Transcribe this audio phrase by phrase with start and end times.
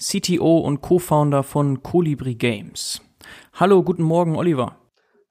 [0.00, 3.02] CTO und Co-Founder von Colibri Games.
[3.52, 4.76] Hallo, guten Morgen, Oliver.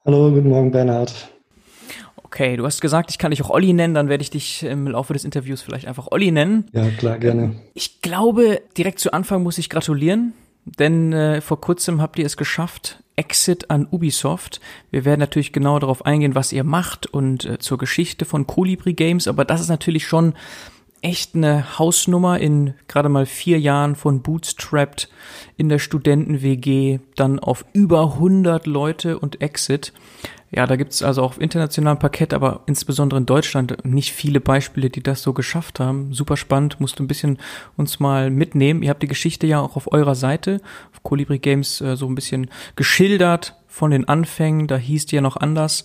[0.04, 1.28] Hallo, guten Morgen, Bernhard.
[2.22, 4.86] Okay, du hast gesagt, ich kann dich auch Olli nennen, dann werde ich dich im
[4.86, 6.66] Laufe des Interviews vielleicht einfach Olli nennen.
[6.72, 7.56] Ja, klar, gerne.
[7.74, 10.32] Ich glaube, direkt zu Anfang muss ich gratulieren,
[10.64, 14.60] denn äh, vor kurzem habt ihr es geschafft, Exit an Ubisoft.
[14.92, 18.94] Wir werden natürlich genau darauf eingehen, was ihr macht und äh, zur Geschichte von Colibri
[18.94, 20.34] Games, aber das ist natürlich schon
[21.02, 25.08] echt eine Hausnummer in gerade mal vier Jahren von Bootstrapped
[25.56, 29.92] in der Studenten-WG, dann auf über 100 Leute und Exit.
[30.52, 34.90] Ja, da gibt's also auch auf internationalem Parkett, aber insbesondere in Deutschland nicht viele Beispiele,
[34.90, 36.12] die das so geschafft haben.
[36.12, 37.38] Super spannend, musst du ein bisschen
[37.76, 38.82] uns mal mitnehmen.
[38.82, 40.60] Ihr habt die Geschichte ja auch auf eurer Seite,
[40.92, 45.22] auf Colibri Games, äh, so ein bisschen geschildert, von den Anfängen, da hieß die ja
[45.22, 45.84] noch anders,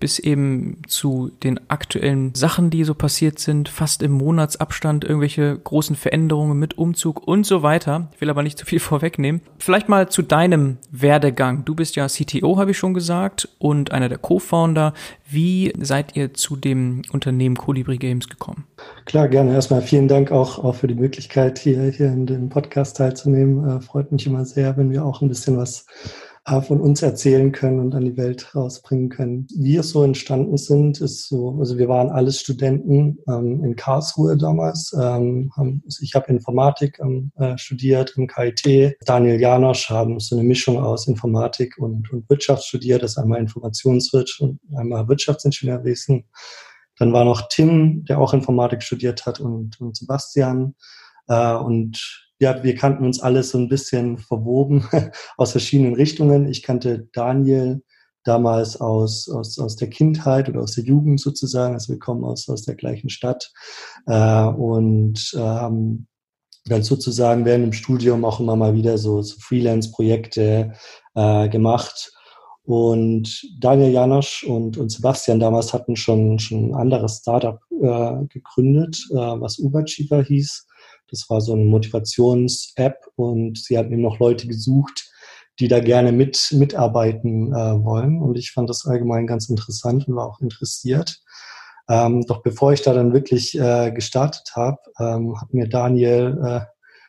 [0.00, 5.96] bis eben zu den aktuellen Sachen, die so passiert sind, fast im Monatsabstand irgendwelche großen
[5.96, 8.08] Veränderungen mit Umzug und so weiter.
[8.14, 9.42] Ich will aber nicht zu viel vorwegnehmen.
[9.58, 11.64] Vielleicht mal zu deinem Werdegang.
[11.66, 14.94] Du bist ja CTO, habe ich schon gesagt, und einer der Co-Founder.
[15.28, 18.64] Wie seid ihr zu dem Unternehmen Colibri Games gekommen?
[19.04, 19.52] Klar, gerne.
[19.52, 23.68] Erstmal vielen Dank auch, auch für die Möglichkeit, hier, hier in dem Podcast teilzunehmen.
[23.68, 25.86] Äh, freut mich immer sehr, wenn wir auch ein bisschen was
[26.46, 29.48] von uns erzählen können und an die Welt rausbringen können.
[29.56, 34.36] Wie es so entstanden sind, ist so, also wir waren alles Studenten ähm, in Karlsruhe
[34.36, 34.92] damals.
[34.92, 38.96] Ähm, haben, also ich habe Informatik ähm, äh, studiert im KIT.
[39.04, 43.02] Daniel Janosch haben so eine Mischung aus Informatik und, und Wirtschaft studiert.
[43.02, 46.26] Das ist einmal Informationswirtschaft und einmal Wirtschaftsingenieurwesen.
[46.98, 50.76] Dann war noch Tim, der auch Informatik studiert hat und, und Sebastian.
[51.26, 54.86] Äh, und ja, wir kannten uns alles so ein bisschen verwoben
[55.36, 56.46] aus verschiedenen Richtungen.
[56.48, 57.82] Ich kannte Daniel
[58.24, 61.74] damals aus, aus, aus der Kindheit oder aus der Jugend sozusagen.
[61.74, 63.52] Also wir kommen aus, aus der gleichen Stadt
[64.06, 66.08] äh, und äh, haben
[66.66, 70.72] dann sozusagen während dem Studium auch immer mal wieder so, so Freelance-Projekte
[71.14, 72.12] äh, gemacht.
[72.64, 78.98] Und Daniel Janosch und, und Sebastian damals hatten schon, schon ein anderes Startup äh, gegründet,
[79.12, 80.65] äh, was Ubercheaper hieß.
[81.10, 85.10] Das war so eine Motivations-App und sie hatten eben noch Leute gesucht,
[85.58, 88.20] die da gerne mit mitarbeiten äh, wollen.
[88.20, 91.20] Und ich fand das allgemein ganz interessant und war auch interessiert.
[91.88, 96.60] Ähm, doch bevor ich da dann wirklich äh, gestartet habe, ähm, hat mir Daniel, äh,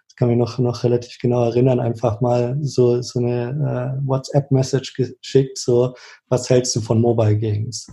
[0.07, 4.93] das kann mich noch, noch relativ genau erinnern, einfach mal so, so eine äh, WhatsApp-Message
[4.93, 5.95] geschickt, so,
[6.29, 7.87] was hältst du von Mobile Games?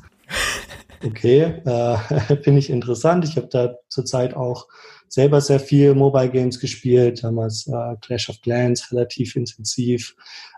[1.04, 1.96] Okay, äh,
[2.42, 3.24] finde ich interessant.
[3.24, 4.66] Ich habe da zurzeit auch
[5.08, 10.16] selber sehr viel Mobile Games gespielt, damals äh, Clash of Clans relativ intensiv,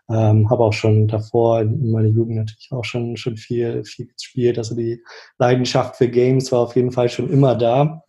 [0.09, 4.57] ähm, habe auch schon davor in meiner Jugend natürlich auch schon schon viel viel gespielt.
[4.59, 5.03] Also die
[5.39, 8.05] Leidenschaft für Games war auf jeden Fall schon immer da.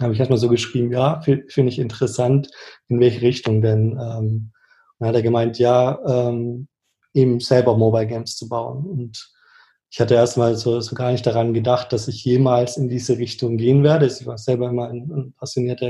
[0.00, 2.50] Habe ich erstmal so geschrieben, ja, finde ich interessant,
[2.88, 3.92] in welche Richtung denn.
[3.92, 4.52] Ähm,
[4.98, 6.66] dann hat er gemeint, ja, ähm,
[7.12, 9.33] eben selber Mobile Games zu bauen und
[9.94, 13.56] ich hatte erstmal so, so gar nicht daran gedacht, dass ich jemals in diese Richtung
[13.56, 14.06] gehen werde.
[14.06, 15.88] Ich war selber immer ein, ein passionierter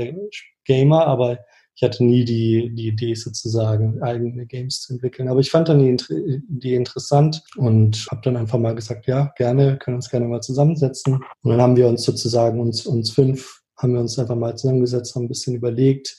[0.63, 1.39] Gamer, aber
[1.73, 5.27] ich hatte nie die, die Idee sozusagen, eigene Games zu entwickeln.
[5.27, 9.79] Aber ich fand dann die Idee interessant und habe dann einfach mal gesagt, ja, gerne,
[9.79, 11.15] können uns gerne mal zusammensetzen.
[11.41, 15.15] Und dann haben wir uns sozusagen, uns, uns fünf, haben wir uns einfach mal zusammengesetzt,
[15.15, 16.15] haben ein bisschen überlegt.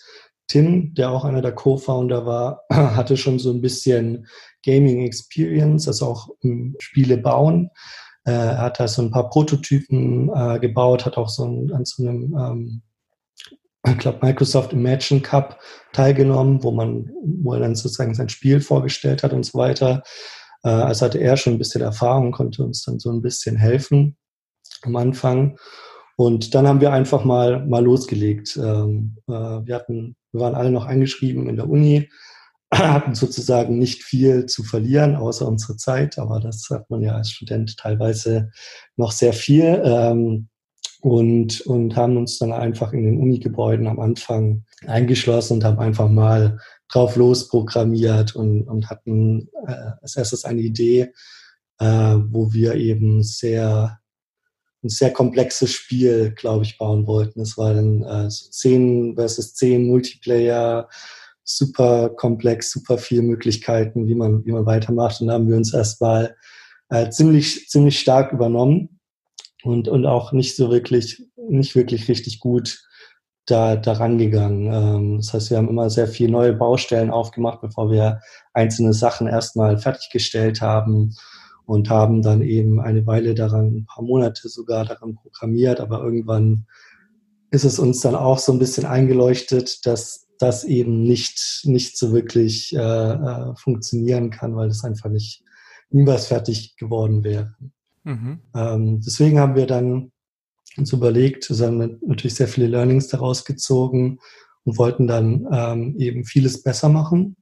[0.49, 4.27] Tim, der auch einer der Co-Founder war, hatte schon so ein bisschen
[4.65, 6.29] Gaming Experience, also auch
[6.79, 7.71] Spiele bauen.
[8.25, 11.85] Äh, er hat da so ein paar Prototypen äh, gebaut, hat auch so ein, an
[11.85, 12.82] so einem, ähm,
[13.87, 15.61] ich glaube, Microsoft Imagine Cup
[15.93, 20.03] teilgenommen, wo man, wo er dann sozusagen sein Spiel vorgestellt hat und so weiter.
[20.62, 24.17] Äh, also hatte er schon ein bisschen Erfahrung, konnte uns dann so ein bisschen helfen
[24.82, 25.59] am Anfang.
[26.17, 28.57] Und dann haben wir einfach mal, mal losgelegt.
[28.57, 32.09] Ähm, äh, wir hatten, wir waren alle noch eingeschrieben in der Uni,
[32.75, 37.31] hatten sozusagen nicht viel zu verlieren, außer unsere Zeit, aber das hat man ja als
[37.31, 38.51] Student teilweise
[38.97, 39.83] noch sehr viel.
[39.85, 40.49] Ähm,
[41.03, 46.09] und, und haben uns dann einfach in den Uni-Gebäuden am Anfang eingeschlossen und haben einfach
[46.09, 46.59] mal
[46.89, 51.13] drauf losprogrammiert und, und hatten äh, als erstes eine Idee,
[51.79, 54.01] äh, wo wir eben sehr
[54.87, 57.41] ein sehr komplexes Spiel, glaube ich, bauen wollten.
[57.41, 60.88] Es war dann äh, so 10 versus 10 Multiplayer,
[61.43, 65.21] super komplex, super viele Möglichkeiten, wie man, wie man weitermacht.
[65.21, 66.37] Und da haben wir uns erstmal
[66.88, 69.00] äh, ziemlich, ziemlich stark übernommen
[69.65, 72.81] und, und auch nicht so wirklich, nicht wirklich richtig gut
[73.47, 74.73] da, da rangegangen.
[74.73, 78.21] Ähm, das heißt, wir haben immer sehr viele neue Baustellen aufgemacht, bevor wir
[78.53, 81.17] einzelne Sachen erstmal fertiggestellt haben
[81.67, 86.67] und haben dann eben eine Weile daran, ein paar Monate sogar daran programmiert, aber irgendwann
[87.51, 92.13] ist es uns dann auch so ein bisschen eingeleuchtet, dass das eben nicht, nicht so
[92.13, 95.43] wirklich äh, äh, funktionieren kann, weil es einfach nicht
[95.91, 97.55] niemals fertig geworden wäre.
[98.05, 98.41] Mhm.
[98.55, 100.13] Ähm, deswegen haben wir dann
[100.77, 104.19] uns überlegt, wir haben natürlich sehr viele Learnings daraus gezogen
[104.65, 107.37] und wollten dann ähm, eben vieles besser machen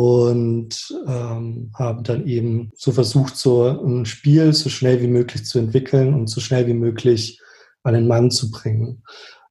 [0.00, 5.58] und ähm, haben dann eben so versucht, so ein Spiel so schnell wie möglich zu
[5.58, 7.38] entwickeln und so schnell wie möglich
[7.82, 9.02] an den Mann zu bringen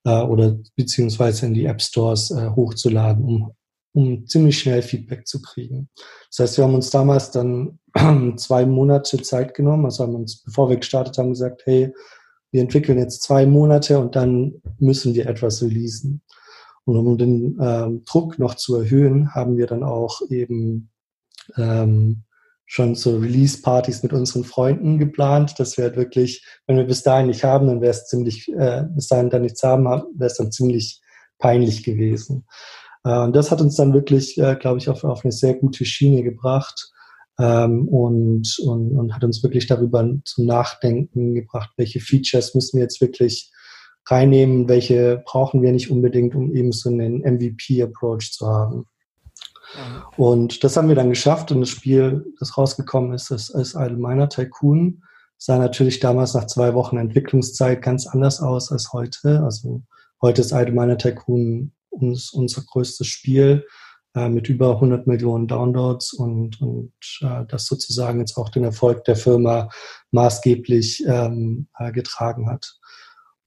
[0.06, 3.52] äh, oder beziehungsweise in die App Stores äh, hochzuladen, um,
[3.94, 5.90] um ziemlich schnell Feedback zu kriegen.
[6.32, 7.78] Das heißt, wir haben uns damals dann
[8.38, 11.94] zwei Monate Zeit genommen, also haben uns, bevor wir gestartet haben, gesagt, hey,
[12.52, 16.22] wir entwickeln jetzt zwei Monate und dann müssen wir etwas releasen.
[16.96, 20.90] Und um den ähm, Druck noch zu erhöhen, haben wir dann auch eben
[21.58, 22.24] ähm,
[22.66, 27.28] schon so Release-Partys mit unseren Freunden geplant, dass wir halt wirklich, wenn wir bis dahin
[27.28, 30.52] nicht haben, dann wäre es ziemlich, äh, bis dahin dann nichts haben, wäre es dann
[30.52, 31.02] ziemlich
[31.40, 32.46] peinlich gewesen.
[33.04, 35.84] Äh, und das hat uns dann wirklich, äh, glaube ich, auf, auf eine sehr gute
[35.84, 36.92] Schiene gebracht
[37.40, 42.84] ähm, und, und, und hat uns wirklich darüber zum Nachdenken gebracht, welche Features müssen wir
[42.84, 43.52] jetzt wirklich
[44.10, 48.78] reinnehmen, welche brauchen wir nicht unbedingt, um eben so einen MVP-Approach zu haben.
[49.76, 50.24] Mhm.
[50.24, 54.30] Und das haben wir dann geschafft und das Spiel, das rausgekommen ist, ist, ist Allgemeiner
[54.30, 55.04] Tycoon.
[55.38, 59.42] Sah natürlich damals nach zwei Wochen Entwicklungszeit ganz anders aus als heute.
[59.44, 59.84] Also
[60.22, 63.66] heute ist Allgemeiner Tycoon uns, unser größtes Spiel
[64.16, 69.04] äh, mit über 100 Millionen Downloads und, und äh, das sozusagen jetzt auch den Erfolg
[69.06, 69.70] der Firma
[70.12, 72.79] maßgeblich ähm, äh, getragen hat.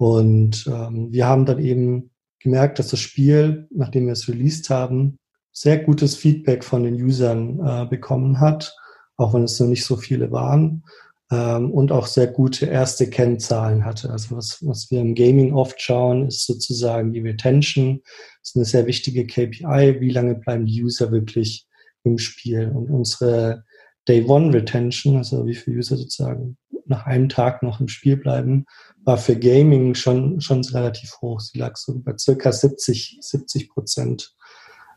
[0.02, 2.10] Und ähm, wir haben dann eben
[2.40, 5.20] gemerkt, dass das Spiel, nachdem wir es released haben,
[5.52, 8.74] sehr gutes Feedback von den Usern äh, bekommen hat,
[9.16, 10.82] auch wenn es noch nicht so viele waren
[11.30, 14.10] ähm, und auch sehr gute erste Kennzahlen hatte.
[14.10, 18.00] Also was, was wir im Gaming oft schauen, ist sozusagen die Retention.
[18.40, 20.00] Das ist eine sehr wichtige KPI.
[20.00, 21.68] Wie lange bleiben die User wirklich
[22.02, 22.72] im Spiel?
[22.74, 23.62] Und unsere
[24.08, 26.56] Day One Retention, also wie viele User sozusagen
[26.86, 28.66] nach einem Tag noch im Spiel bleiben,
[29.04, 31.40] war für Gaming schon, schon relativ hoch.
[31.40, 34.34] Sie lag so bei circa 70, 70 Prozent.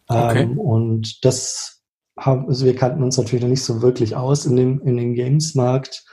[0.07, 0.43] Okay.
[0.43, 1.83] Ähm, und das
[2.17, 5.13] haben, also wir kannten uns natürlich noch nicht so wirklich aus in dem, in dem
[5.13, 6.05] Games-Markt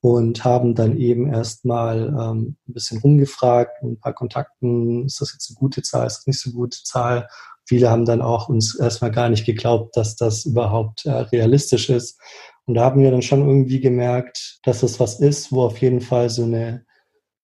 [0.00, 5.50] und haben dann eben erstmal ähm, ein bisschen rumgefragt, ein paar Kontakten, ist das jetzt
[5.50, 7.28] eine gute Zahl, ist das nicht so eine gute Zahl?
[7.66, 12.20] Viele haben dann auch uns erstmal gar nicht geglaubt, dass das überhaupt äh, realistisch ist.
[12.66, 16.00] Und da haben wir dann schon irgendwie gemerkt, dass das was ist, wo auf jeden
[16.00, 16.84] Fall so eine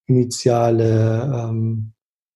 [0.06, 1.92] initiale ähm,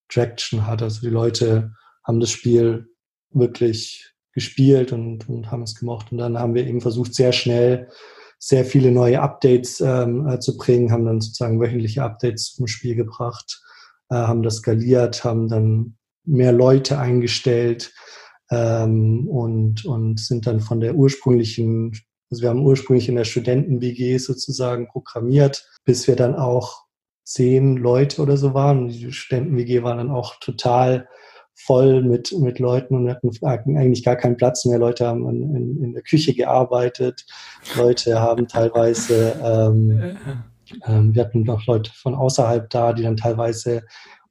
[0.08, 0.82] Traction hat.
[0.82, 1.72] Also die Leute
[2.04, 2.88] haben das Spiel
[3.30, 6.12] wirklich gespielt und, und haben es gemocht.
[6.12, 7.88] Und dann haben wir eben versucht, sehr schnell
[8.38, 12.94] sehr viele neue Updates ähm, äh, zu bringen, haben dann sozusagen wöchentliche Updates zum Spiel
[12.94, 13.62] gebracht,
[14.10, 17.92] äh, haben das skaliert, haben dann mehr Leute eingestellt
[18.50, 21.92] ähm, und, und sind dann von der ursprünglichen,
[22.30, 26.84] also wir haben ursprünglich in der Studenten-WG sozusagen programmiert, bis wir dann auch
[27.24, 28.84] zehn Leute oder so waren.
[28.84, 31.08] Und die Studenten-WG waren dann auch total
[31.54, 34.78] voll mit, mit Leuten und wir hatten eigentlich gar keinen Platz mehr.
[34.78, 37.24] Leute haben in, in, in der Küche gearbeitet,
[37.76, 40.16] Leute haben teilweise, ähm,
[40.86, 43.84] ähm, wir hatten noch Leute von außerhalb da, die dann teilweise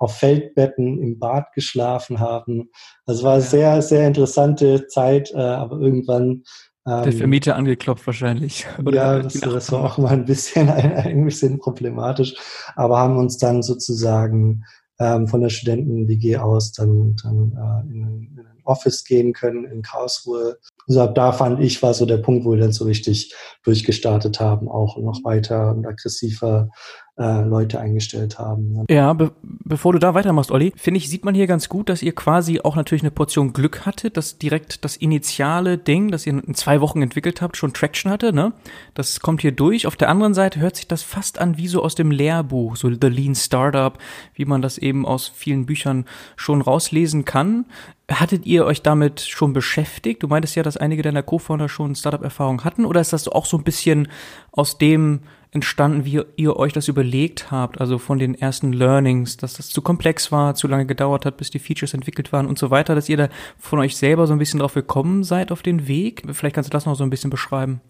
[0.03, 2.69] auf Feldbetten im Bad geschlafen haben.
[3.05, 6.43] Also es war eine sehr, sehr interessante Zeit, äh, aber irgendwann
[6.86, 8.65] ähm, der Vermieter angeklopft wahrscheinlich.
[8.86, 12.36] Oder ja, das, das war auch mal ein bisschen, ein bisschen problematisch,
[12.75, 14.63] aber haben uns dann sozusagen
[15.00, 18.01] ähm, von der Studenten-WG aus dann, dann äh, in,
[18.38, 20.57] in ein Office gehen können in Karlsruhe.
[20.88, 23.33] Also ab da fand ich, war so der Punkt, wo wir dann so richtig
[23.63, 26.69] durchgestartet haben, auch noch weiter und aggressiver
[27.17, 28.86] äh, Leute eingestellt haben.
[28.89, 29.32] Ja, be
[29.65, 32.60] bevor du da weitermachst, Olli, finde ich, sieht man hier ganz gut, dass ihr quasi
[32.62, 36.82] auch natürlich eine Portion Glück hattet, dass direkt das initiale Ding, das ihr in zwei
[36.82, 38.51] Wochen entwickelt habt, schon Traction hatte, ne?
[38.93, 39.88] Das kommt hier durch.
[39.88, 42.89] Auf der anderen Seite hört sich das fast an wie so aus dem Lehrbuch, so
[42.89, 43.98] The Lean Startup,
[44.34, 46.05] wie man das eben aus vielen Büchern
[46.36, 47.65] schon rauslesen kann.
[48.12, 50.24] Hattet ihr euch damit schon beschäftigt?
[50.24, 53.58] Du meintest ja, dass einige deiner Co-Founder schon Startup-Erfahrung hatten, oder ist das auch so
[53.58, 54.10] ein bisschen
[54.51, 55.22] aus dem
[55.53, 59.81] entstanden, wie ihr euch das überlegt habt, also von den ersten Learnings, dass das zu
[59.81, 63.10] komplex war, zu lange gedauert hat, bis die Features entwickelt waren und so weiter, dass
[63.10, 66.24] ihr da von euch selber so ein bisschen drauf gekommen seid auf den Weg?
[66.31, 67.81] Vielleicht kannst du das noch so ein bisschen beschreiben.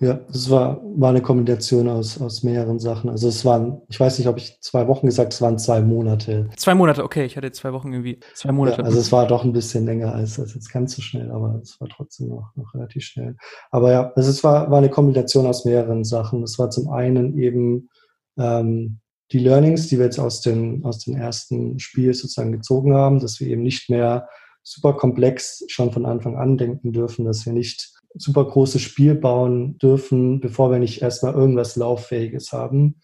[0.00, 3.08] Ja, es war, war eine Kombination aus, aus mehreren Sachen.
[3.08, 6.50] Also es waren, ich weiß nicht, ob ich zwei Wochen gesagt, es waren zwei Monate.
[6.56, 8.78] Zwei Monate, okay, ich hatte zwei Wochen irgendwie, zwei Monate.
[8.78, 11.60] Ja, also es war doch ein bisschen länger als, als jetzt ganz so schnell, aber
[11.62, 13.36] es war trotzdem noch, noch relativ schnell.
[13.70, 16.42] Aber ja, also es war, war eine Kombination aus mehreren Sachen.
[16.42, 17.88] Es war zum einen eben
[18.36, 18.98] ähm,
[19.30, 23.38] die Learnings, die wir jetzt aus dem, aus dem ersten Spiel sozusagen gezogen haben, dass
[23.38, 24.28] wir eben nicht mehr
[24.64, 29.78] super komplex schon von Anfang an denken dürfen, dass wir nicht super großes Spiel bauen
[29.78, 33.00] dürfen, bevor wir nicht erstmal irgendwas Lauffähiges haben.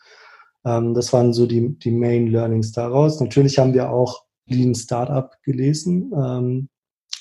[0.65, 3.21] Ähm, das waren so die, die Main Learnings daraus.
[3.21, 6.69] Natürlich haben wir auch Lean Startup gelesen ähm,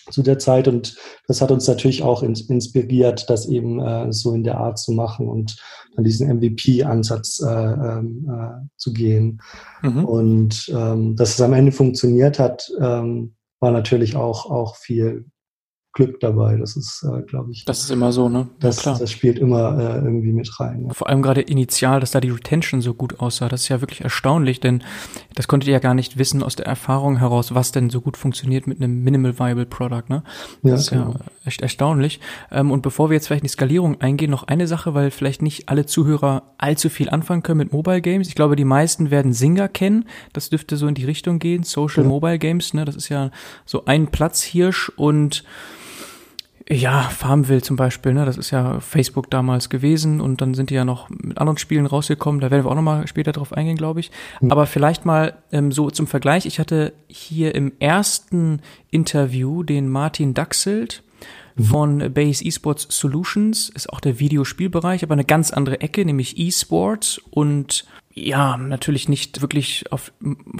[0.09, 4.33] zu der Zeit und das hat uns natürlich auch in, inspiriert, das eben äh, so
[4.33, 5.57] in der Art zu machen und
[5.95, 9.41] dann diesen MVP-Ansatz äh, ähm, äh, zu gehen.
[9.83, 10.05] Mhm.
[10.05, 15.25] Und ähm, dass es am Ende funktioniert hat, ähm, war natürlich auch, auch viel
[15.93, 16.55] Glück dabei.
[16.55, 17.65] Das ist, äh, glaube ich.
[17.65, 18.47] Das ist immer so, ne?
[18.59, 18.99] Das, ja, klar.
[18.99, 20.85] das spielt immer äh, irgendwie mit rein.
[20.87, 20.93] Ja.
[20.93, 23.49] Vor allem gerade initial, dass da die Retention so gut aussah.
[23.49, 24.83] Das ist ja wirklich erstaunlich, denn
[25.33, 28.17] das konntet ihr ja gar nicht wissen aus der Erfahrung heraus, was denn so gut
[28.17, 30.23] funktioniert mit einem Minimal Viable Product, ne?
[30.61, 31.13] Das ja, ist genau.
[31.13, 32.19] ja echt erstaunlich.
[32.51, 35.41] Ähm, und bevor wir jetzt vielleicht in die Skalierung eingehen, noch eine Sache, weil vielleicht
[35.41, 38.27] nicht alle Zuhörer allzu viel anfangen können mit Mobile Games.
[38.27, 40.05] Ich glaube, die meisten werden Singer kennen.
[40.33, 41.63] Das dürfte so in die Richtung gehen.
[41.63, 42.09] Social ja.
[42.09, 42.85] Mobile Games, ne?
[42.85, 43.31] Das ist ja
[43.65, 45.43] so ein Platzhirsch und
[46.71, 48.25] ja, Farmville zum Beispiel, ne?
[48.25, 51.87] Das ist ja Facebook damals gewesen und dann sind die ja noch mit anderen Spielen
[51.87, 52.41] rausgekommen.
[52.41, 54.11] Da werden wir auch nochmal später drauf eingehen, glaube ich.
[54.39, 54.51] Mhm.
[54.51, 56.45] Aber vielleicht mal ähm, so zum Vergleich.
[56.45, 58.61] Ich hatte hier im ersten
[58.91, 61.01] Interview den Martin Daxelt
[61.55, 61.63] mhm.
[61.63, 67.19] von Base Esports Solutions, ist auch der Videospielbereich, aber eine ganz andere Ecke, nämlich E-Sports
[67.31, 70.11] und ja, natürlich nicht wirklich auf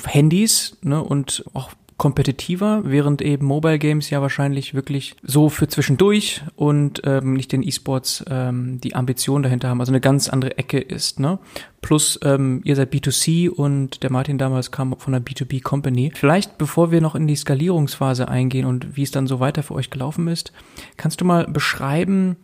[0.06, 6.42] Handys, ne, und auch kompetitiver, während eben Mobile Games ja wahrscheinlich wirklich so für zwischendurch
[6.56, 10.80] und ähm, nicht den E-Sports ähm, die Ambition dahinter haben, also eine ganz andere Ecke
[10.80, 11.20] ist.
[11.20, 11.40] Ne?
[11.82, 16.12] Plus ähm, ihr seid B2C und der Martin damals kam von einer B2B Company.
[16.16, 19.76] Vielleicht bevor wir noch in die Skalierungsphase eingehen und wie es dann so weiter für
[19.76, 20.54] euch gelaufen ist,
[20.96, 22.38] kannst du mal beschreiben,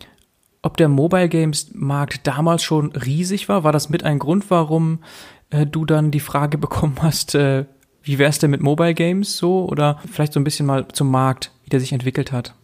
[0.64, 3.64] ob der Mobile Games Markt damals schon riesig war?
[3.64, 5.00] War das mit ein Grund, warum
[5.50, 7.66] äh, du dann die Frage bekommen hast, äh,
[8.06, 9.68] wie wär's denn mit Mobile Games so?
[9.68, 12.56] Oder vielleicht so ein bisschen mal zum Markt, wie der sich entwickelt hat?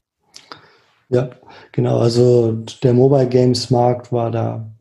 [1.09, 1.29] Ja,
[1.71, 1.99] genau.
[1.99, 4.71] Also der Mobile Games Markt war da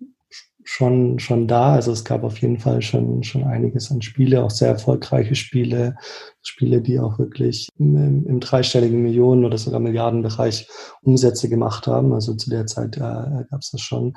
[0.71, 1.73] schon, schon da.
[1.73, 5.97] Also es gab auf jeden Fall schon, schon einiges an Spiele, auch sehr erfolgreiche Spiele,
[6.43, 10.69] Spiele, die auch wirklich im, im dreistelligen Millionen- oder sogar Milliardenbereich
[11.03, 12.13] Umsätze gemacht haben.
[12.13, 14.15] Also zu der Zeit äh, gab es das schon.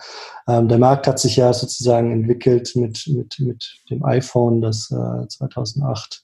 [0.48, 5.28] Ähm, der Markt hat sich ja sozusagen entwickelt mit, mit, mit dem iPhone, das äh,
[5.28, 6.23] 2008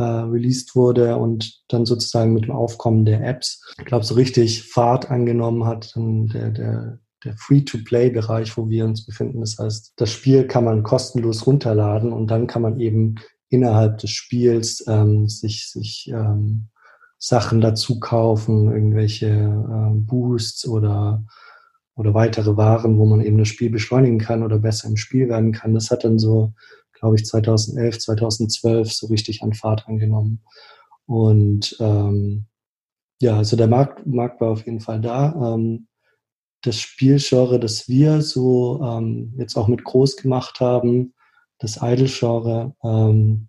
[0.00, 4.64] äh, released wurde und dann sozusagen mit dem Aufkommen der Apps, ich glaube, so richtig
[4.64, 9.40] Fahrt angenommen hat, dann der, der der Free-to-Play-Bereich, wo wir uns befinden.
[9.40, 13.16] Das heißt, das Spiel kann man kostenlos runterladen und dann kann man eben
[13.48, 16.68] innerhalb des Spiels ähm, sich, sich ähm,
[17.18, 21.24] Sachen dazu kaufen, irgendwelche ähm, Boosts oder,
[21.94, 25.52] oder weitere Waren, wo man eben das Spiel beschleunigen kann oder besser im Spiel werden
[25.52, 25.74] kann.
[25.74, 26.54] Das hat dann so,
[27.00, 30.42] glaube ich, 2011, 2012 so richtig an Fahrt angenommen.
[31.06, 32.46] Und ähm,
[33.20, 35.54] ja, also der Markt, Markt war auf jeden Fall da.
[35.54, 35.88] Ähm,
[36.62, 41.14] das Spielgenre, das wir so ähm, jetzt auch mit groß gemacht haben,
[41.58, 43.48] das Idle-Genre, ähm,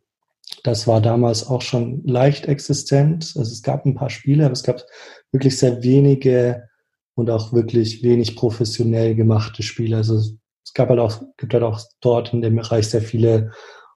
[0.64, 3.34] das war damals auch schon leicht existent.
[3.38, 4.84] Also es gab ein paar Spiele, aber es gab
[5.32, 6.68] wirklich sehr wenige
[7.16, 9.98] und auch wirklich wenig professionell gemachte Spiele.
[9.98, 10.38] Also
[10.72, 13.52] es gab halt auch, gibt halt auch dort in dem Bereich sehr viele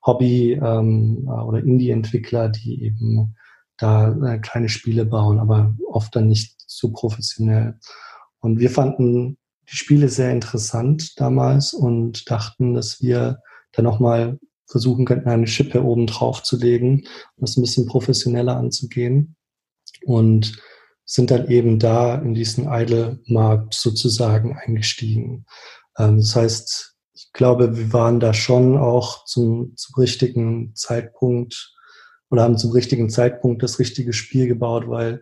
[0.06, 3.38] Hobby- ähm, oder Indie-Entwickler, die eben
[3.78, 7.80] da äh, kleine Spiele bauen, aber oft dann nicht so professionell.
[8.40, 9.38] Und wir fanden
[9.70, 13.40] die Spiele sehr interessant damals und dachten, dass wir
[13.72, 17.06] da nochmal versuchen könnten, eine Schippe oben drauf zu legen,
[17.38, 19.38] um das ein bisschen professioneller anzugehen.
[20.04, 20.62] Und
[21.06, 25.46] sind dann eben da in diesen Idle-Markt sozusagen eingestiegen.
[25.98, 31.74] Ähm, das heißt, ich glaube, wir waren da schon auch zum, zum richtigen Zeitpunkt
[32.30, 35.22] oder haben zum richtigen Zeitpunkt das richtige Spiel gebaut, weil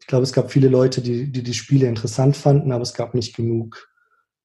[0.00, 3.14] ich glaube, es gab viele Leute, die, die die Spiele interessant fanden, aber es gab
[3.14, 3.88] nicht genug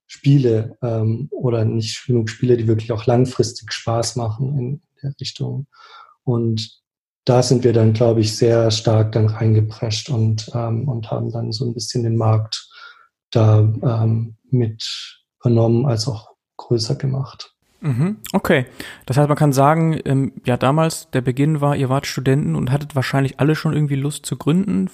[0.07, 5.67] Spiele ähm, oder nicht genug Spiele, die wirklich auch langfristig Spaß machen in der Richtung.
[6.23, 6.81] Und
[7.23, 11.51] da sind wir dann, glaube ich, sehr stark dann reingeprescht und, ähm, und haben dann
[11.51, 12.69] so ein bisschen den Markt
[13.31, 17.53] da ähm, mit übernommen, als auch größer gemacht.
[17.81, 18.65] Mhm, okay.
[19.05, 22.71] Das heißt, man kann sagen, ähm, ja, damals, der Beginn war, ihr wart Studenten und
[22.71, 24.89] hattet wahrscheinlich alle schon irgendwie Lust zu gründen.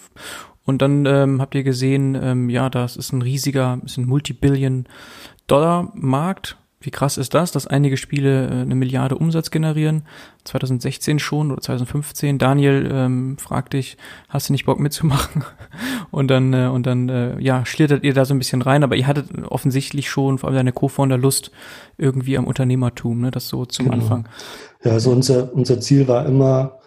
[0.66, 6.58] Und dann ähm, habt ihr gesehen, ähm, ja, das ist ein riesiger, ist ein Multibillion-Dollar-Markt
[6.82, 10.04] wie krass ist das, dass einige Spiele äh, eine Milliarde Umsatz generieren?
[10.44, 12.38] 2016 schon oder 2015.
[12.38, 13.98] Daniel ähm, fragt dich,
[14.30, 15.44] hast du nicht Bock mitzumachen?
[16.12, 18.96] und dann äh, und dann äh, ja schlittert ihr da so ein bisschen rein, aber
[18.96, 21.52] ihr hattet offensichtlich schon vor allem deine Co-Founder Lust
[21.98, 23.32] irgendwie am Unternehmertum, ne?
[23.32, 23.98] Das so zum genau.
[23.98, 24.28] Anfang.
[24.84, 26.80] Ja, also unser unser Ziel war immer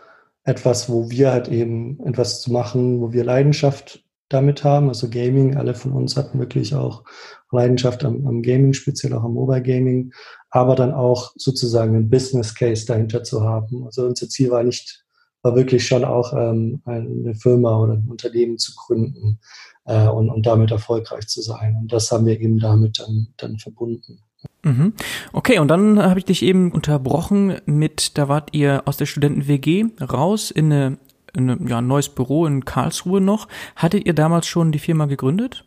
[0.44, 4.88] etwas, wo wir halt eben etwas zu machen, wo wir Leidenschaft damit haben.
[4.88, 7.04] Also Gaming, alle von uns hatten wirklich auch
[7.50, 10.12] Leidenschaft am, am Gaming, speziell auch am Mobile Gaming,
[10.50, 13.84] aber dann auch sozusagen einen Business Case dahinter zu haben.
[13.84, 15.04] Also unser Ziel war nicht,
[15.42, 19.38] war wirklich schon auch ähm, eine Firma oder ein Unternehmen zu gründen
[19.84, 21.76] äh, und, und damit erfolgreich zu sein.
[21.80, 24.20] Und das haben wir eben damit dann, dann verbunden.
[24.62, 24.94] Mhm.
[25.32, 29.86] Okay, und dann habe ich dich eben unterbrochen mit, da wart ihr aus der Studenten-WG
[30.00, 30.98] raus in eine
[31.36, 33.48] ein ja, neues Büro in Karlsruhe noch.
[33.76, 35.64] Hattet ihr damals schon die Firma gegründet?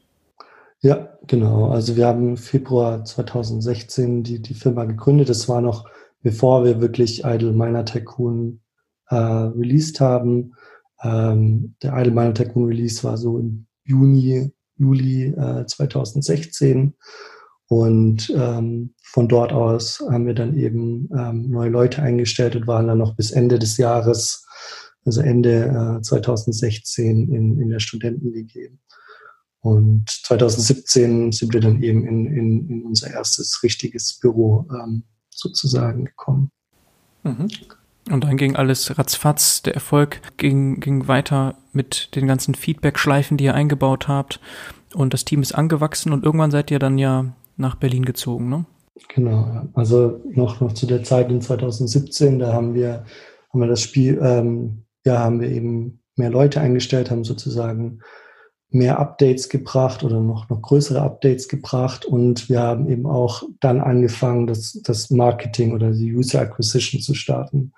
[0.82, 1.70] Ja, genau.
[1.70, 5.30] Also wir haben Februar 2016 die, die Firma gegründet.
[5.30, 5.86] Das war noch
[6.22, 8.60] bevor wir wirklich Idle Miner Tycoon
[9.10, 10.54] äh, released haben.
[11.02, 16.96] Ähm, der Idle Miner Tycoon Release war so im Juni, Juli äh, 2016.
[17.70, 22.88] Und ähm, von dort aus haben wir dann eben ähm, neue Leute eingestellt und waren
[22.88, 24.47] dann noch bis Ende des Jahres
[25.08, 28.70] also Ende äh, 2016 in, in der Studenten-WG.
[29.62, 36.06] Und 2017 sind wir dann eben in, in, in unser erstes richtiges Büro ähm, sozusagen
[36.06, 36.52] gekommen.
[37.24, 37.48] Mhm.
[38.10, 39.62] Und dann ging alles ratzfatz.
[39.64, 44.40] Der Erfolg ging, ging weiter mit den ganzen Feedback-Schleifen, die ihr eingebaut habt.
[44.94, 48.66] Und das Team ist angewachsen und irgendwann seid ihr dann ja nach Berlin gezogen, ne?
[49.14, 53.06] Genau, also noch, noch zu der Zeit in 2017, da haben wir,
[53.52, 58.00] haben wir das Spiel ähm, ja, haben wir eben mehr Leute eingestellt, haben sozusagen
[58.70, 63.80] mehr Updates gebracht oder noch, noch größere Updates gebracht und wir haben eben auch dann
[63.80, 67.72] angefangen, das, das Marketing oder die User Acquisition zu starten.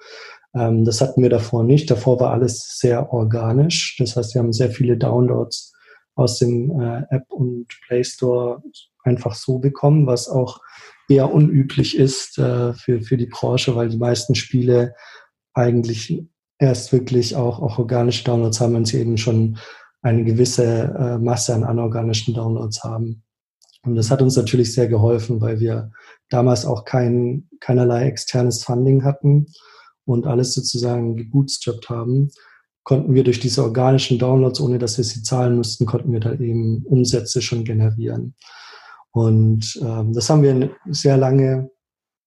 [0.55, 1.91] Ähm, das hatten wir davor nicht.
[1.91, 3.95] Davor war alles sehr organisch.
[3.99, 5.71] Das heißt, wir haben sehr viele Downloads
[6.15, 8.63] aus dem äh, App und Play Store
[9.03, 10.59] einfach so bekommen, was auch
[11.07, 14.95] eher unüblich ist äh, für, für die Branche, weil die meisten Spiele
[15.53, 16.23] eigentlich
[16.59, 19.57] erst wirklich auch, auch organische Downloads haben, wenn sie eben schon
[20.01, 23.23] eine gewisse äh, Masse an anorganischen Downloads haben.
[23.83, 25.91] Und das hat uns natürlich sehr geholfen, weil wir
[26.29, 29.47] damals auch kein, keinerlei externes Funding hatten
[30.05, 32.29] und alles sozusagen gebootstrapped haben,
[32.83, 36.33] konnten wir durch diese organischen Downloads, ohne dass wir sie zahlen mussten, konnten wir da
[36.33, 38.35] eben Umsätze schon generieren.
[39.11, 41.69] Und ähm, das haben wir sehr lange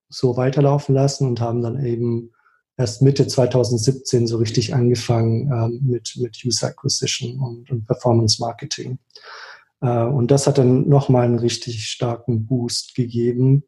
[0.09, 2.32] so weiterlaufen lassen und haben dann eben
[2.77, 8.99] erst Mitte 2017 so richtig angefangen ähm, mit, mit User Acquisition und, und Performance Marketing.
[9.81, 13.65] Äh, und das hat dann nochmal einen richtig starken Boost gegeben.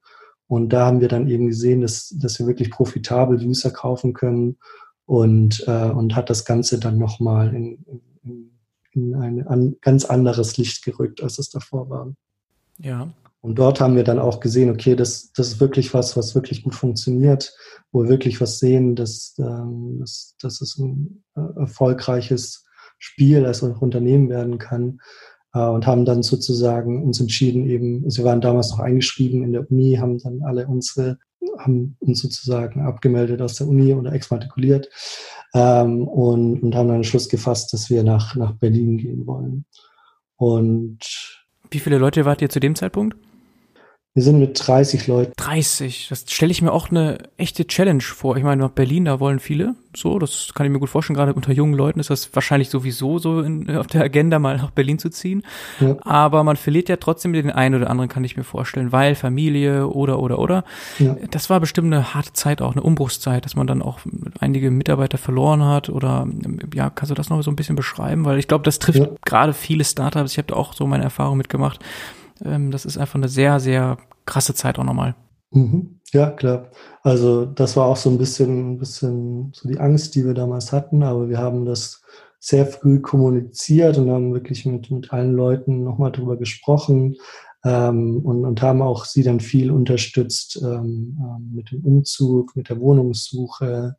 [0.46, 4.56] Und da haben wir dann eben gesehen, dass, dass wir wirklich profitabel User kaufen können
[5.06, 7.84] und, äh, und hat das Ganze dann nochmal in,
[8.22, 8.50] in,
[8.92, 12.12] in ein an, ganz anderes Licht gerückt, als es davor war.
[12.78, 13.12] Ja,
[13.44, 16.62] und dort haben wir dann auch gesehen, okay, das, das ist wirklich was, was wirklich
[16.62, 17.54] gut funktioniert,
[17.92, 22.64] wo wir wirklich was sehen, dass, ähm, dass, dass es ein äh, erfolgreiches
[22.96, 24.98] Spiel als auch Unternehmen werden kann.
[25.52, 29.70] Äh, und haben dann sozusagen uns entschieden, eben, sie waren damals noch eingeschrieben in der
[29.70, 31.18] Uni, haben dann alle unsere,
[31.58, 34.88] haben uns sozusagen abgemeldet aus der Uni oder exmatrikuliert
[35.52, 39.66] ähm, und, und haben dann den Schluss gefasst, dass wir nach, nach Berlin gehen wollen.
[40.36, 41.00] Und
[41.70, 43.18] wie viele Leute wart ihr zu dem Zeitpunkt?
[44.16, 45.32] Wir sind mit 30 Leuten.
[45.36, 48.36] 30, das stelle ich mir auch eine echte Challenge vor.
[48.36, 51.34] Ich meine, nach Berlin, da wollen viele so, das kann ich mir gut vorstellen, gerade
[51.34, 55.00] unter jungen Leuten ist das wahrscheinlich sowieso so in, auf der Agenda, mal nach Berlin
[55.00, 55.42] zu ziehen.
[55.80, 55.96] Ja.
[56.02, 59.88] Aber man verliert ja trotzdem den einen oder anderen, kann ich mir vorstellen, weil Familie
[59.88, 60.64] oder, oder, oder.
[61.00, 61.16] Ja.
[61.32, 63.98] Das war bestimmt eine harte Zeit auch, eine Umbruchszeit, dass man dann auch
[64.38, 66.28] einige Mitarbeiter verloren hat oder,
[66.72, 68.24] ja, kannst du das noch so ein bisschen beschreiben?
[68.24, 69.08] Weil ich glaube, das trifft ja.
[69.24, 70.30] gerade viele Startups.
[70.30, 71.80] Ich habe da auch so meine Erfahrung mitgemacht
[72.44, 75.14] ähm, das ist einfach eine sehr, sehr krasse Zeit auch nochmal.
[75.50, 76.00] Mhm.
[76.12, 76.70] Ja, klar.
[77.02, 80.72] Also das war auch so ein bisschen, ein bisschen so die Angst, die wir damals
[80.72, 82.02] hatten, aber wir haben das
[82.38, 87.16] sehr früh kommuniziert und haben wirklich mit, mit allen Leuten nochmal drüber gesprochen
[87.64, 92.68] ähm, und, und haben auch sie dann viel unterstützt ähm, ähm mit dem Umzug, mit
[92.68, 93.96] der Wohnungssuche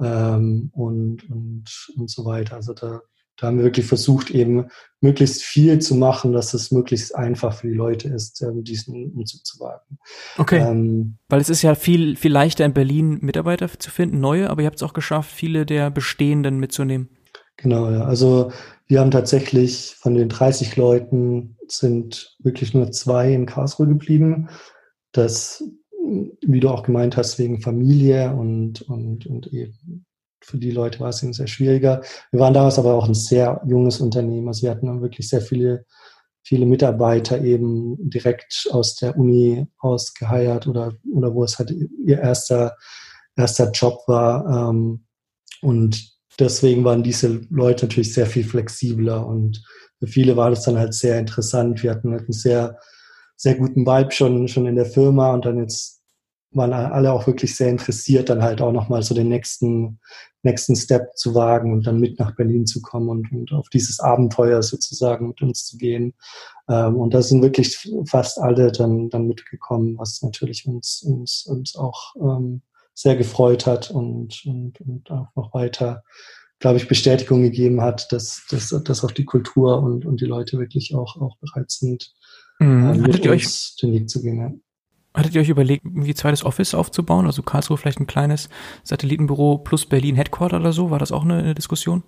[0.00, 2.56] ähm, und, und, und so weiter.
[2.56, 3.00] Also da,
[3.40, 4.66] da haben wir wirklich versucht, eben
[5.00, 9.46] möglichst viel zu machen, dass es möglichst einfach für die Leute ist, ähm, diesen Umzug
[9.46, 9.98] zu wagen.
[10.36, 10.58] Okay.
[10.58, 14.60] Ähm, Weil es ist ja viel, viel leichter in Berlin Mitarbeiter zu finden, neue, aber
[14.62, 17.08] ihr habt es auch geschafft, viele der bestehenden mitzunehmen.
[17.56, 18.04] Genau, ja.
[18.04, 18.52] Also
[18.88, 24.48] wir haben tatsächlich von den 30 Leuten sind wirklich nur zwei in Karlsruhe geblieben.
[25.12, 25.64] Das,
[26.42, 30.04] wie du auch gemeint hast, wegen Familie und, und, und eben
[30.42, 32.02] für die Leute war es eben sehr schwieriger.
[32.30, 34.48] Wir waren damals aber auch ein sehr junges Unternehmen.
[34.48, 35.84] Also wir hatten wirklich sehr viele,
[36.42, 42.76] viele Mitarbeiter eben direkt aus der Uni ausgeheiert oder, oder wo es halt ihr erster,
[43.36, 44.70] erster Job war.
[44.70, 45.04] Ähm,
[45.62, 49.62] und deswegen waren diese Leute natürlich sehr viel flexibler und
[49.98, 51.82] für viele war das dann halt sehr interessant.
[51.82, 52.78] Wir hatten halt einen sehr,
[53.36, 55.99] sehr guten Vibe schon, schon in der Firma und dann jetzt
[56.52, 60.00] waren alle auch wirklich sehr interessiert, dann halt auch nochmal so den nächsten,
[60.42, 64.00] nächsten Step zu wagen und dann mit nach Berlin zu kommen und, und auf dieses
[64.00, 66.14] Abenteuer sozusagen mit uns zu gehen.
[66.68, 71.76] Ähm, und da sind wirklich fast alle dann, dann mitgekommen, was natürlich uns, uns, uns
[71.76, 72.62] auch ähm,
[72.94, 76.02] sehr gefreut hat und, und, und auch noch weiter,
[76.58, 80.58] glaube ich, Bestätigung gegeben hat, dass, dass, dass auch die Kultur und, und die Leute
[80.58, 82.12] wirklich auch, auch bereit sind,
[82.58, 82.90] mhm.
[82.90, 84.38] äh, mit uns den Weg zu gehen.
[84.38, 84.52] Ja.
[85.12, 87.26] Hattet ihr euch überlegt, irgendwie zweites Office aufzubauen?
[87.26, 88.48] Also Karlsruhe vielleicht ein kleines
[88.84, 90.90] Satellitenbüro plus Berlin Headquarter oder so?
[90.90, 92.04] War das auch eine, eine Diskussion?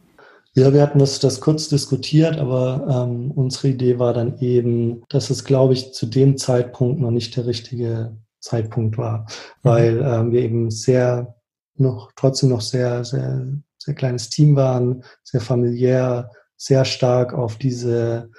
[0.54, 5.30] Ja, wir hatten das, das kurz diskutiert, aber ähm, unsere Idee war dann eben, dass
[5.30, 9.24] es, glaube ich, zu dem Zeitpunkt noch nicht der richtige Zeitpunkt war, mhm.
[9.62, 11.34] weil ähm, wir eben sehr
[11.76, 13.46] noch trotzdem noch sehr, sehr,
[13.78, 18.30] sehr kleines Team waren, sehr familiär, sehr stark auf diese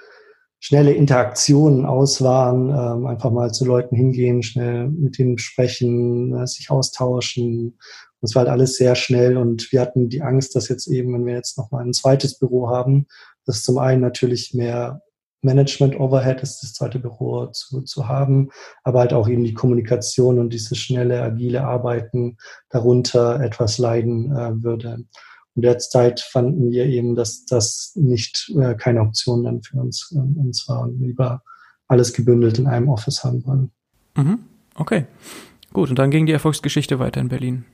[0.64, 6.46] schnelle Interaktionen aus waren, ähm, einfach mal zu Leuten hingehen, schnell mit denen sprechen, äh,
[6.46, 7.78] sich austauschen.
[8.22, 11.26] Das war halt alles sehr schnell und wir hatten die Angst, dass jetzt eben, wenn
[11.26, 13.06] wir jetzt nochmal ein zweites Büro haben,
[13.44, 15.02] dass zum einen natürlich mehr
[15.42, 18.48] Management-Overhead ist, das zweite Büro zu, zu haben,
[18.84, 22.38] aber halt auch eben die Kommunikation und dieses schnelle, agile Arbeiten
[22.70, 25.04] darunter etwas leiden äh, würde.
[25.54, 30.18] Und derzeit fanden wir eben, dass das nicht äh, keine Option dann für uns, äh,
[30.18, 31.42] uns war und lieber
[31.86, 33.70] alles gebündelt in einem Office haben wollen.
[34.16, 34.40] Mhm.
[34.74, 35.06] Okay,
[35.72, 35.90] gut.
[35.90, 37.64] Und dann ging die Erfolgsgeschichte weiter in Berlin.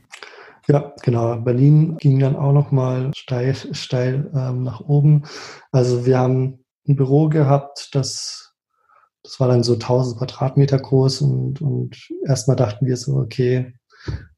[0.68, 1.36] Ja, genau.
[1.36, 5.24] Berlin ging dann auch noch mal steil, steil ähm, nach oben.
[5.72, 8.54] Also wir haben ein Büro gehabt, das,
[9.22, 13.74] das war dann so 1000 Quadratmeter groß und, und erstmal dachten wir so, okay,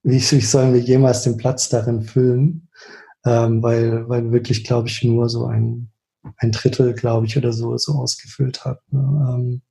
[0.02, 2.68] wie, wie sollen wir jemals den Platz darin füllen?
[3.24, 5.90] Ähm, weil, weil wirklich, glaube ich, nur so ein,
[6.36, 8.80] ein Drittel, glaube ich, oder so, so ausgefüllt hat.
[8.90, 9.00] Ne?
[9.00, 9.62] Ähm,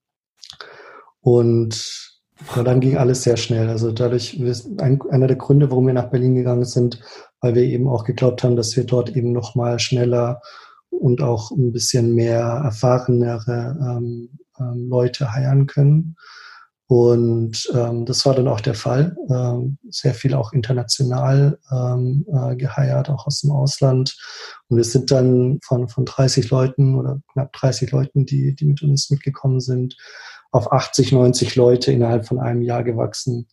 [1.22, 2.12] und
[2.56, 3.70] ja, dann ging alles sehr schnell.
[3.70, 4.40] Also dadurch,
[4.80, 7.00] ein, einer der Gründe, warum wir nach Berlin gegangen sind,
[7.40, 10.42] weil wir eben auch geglaubt haben, dass wir dort eben noch mal schneller
[10.90, 16.16] und auch ein bisschen mehr erfahrenere ähm, ähm, Leute heiern können.
[16.92, 19.16] Und ähm, das war dann auch der Fall.
[19.30, 24.18] Ähm, sehr viel auch international ähm, äh, geheiert, auch aus dem Ausland.
[24.68, 28.82] Und wir sind dann von, von 30 Leuten oder knapp 30 Leuten, die, die mit
[28.82, 29.96] uns mitgekommen sind,
[30.52, 33.48] auf 80, 90 Leute innerhalb von einem Jahr gewachsen,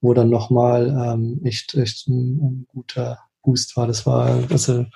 [0.00, 3.86] wo dann nochmal ähm, echt, echt ein, ein guter Boost war.
[3.86, 4.86] Das war also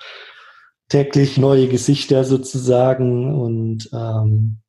[0.89, 4.62] täglich neue Gesichter sozusagen und ähm,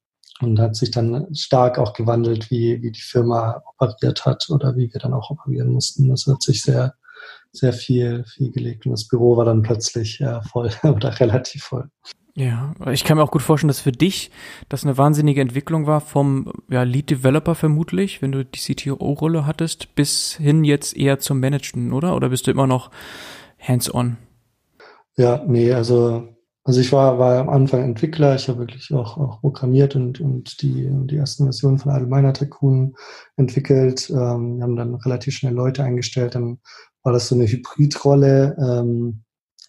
[0.45, 4.93] und hat sich dann stark auch gewandelt, wie, wie die Firma operiert hat oder wie
[4.93, 6.09] wir dann auch operieren mussten.
[6.09, 6.95] Das hat sich sehr,
[7.53, 11.89] sehr viel, viel gelegt und das Büro war dann plötzlich ja, voll oder relativ voll.
[12.37, 14.33] Ja, ich kann mir auch gut vorstellen, dass für dich
[14.69, 19.95] das eine wahnsinnige Entwicklung war vom ja, Lead Developer vermutlich, wenn du die CTO-Rolle hattest,
[19.95, 22.17] bis hin jetzt eher zum Managen, oder?
[22.17, 22.91] Oder bist du immer noch
[23.61, 24.17] hands-on?
[25.17, 26.34] Ja, nee, also
[26.67, 30.63] also ich war, war am Anfang Entwickler, ich habe wirklich auch, auch programmiert und, und
[30.63, 32.97] die, die ersten Versionen von Allgemeiner Tycoon
[33.37, 34.09] entwickelt.
[34.09, 36.59] Ähm, wir haben dann relativ schnell Leute eingestellt, dann
[37.03, 39.25] war das so eine Hybridrolle, ähm,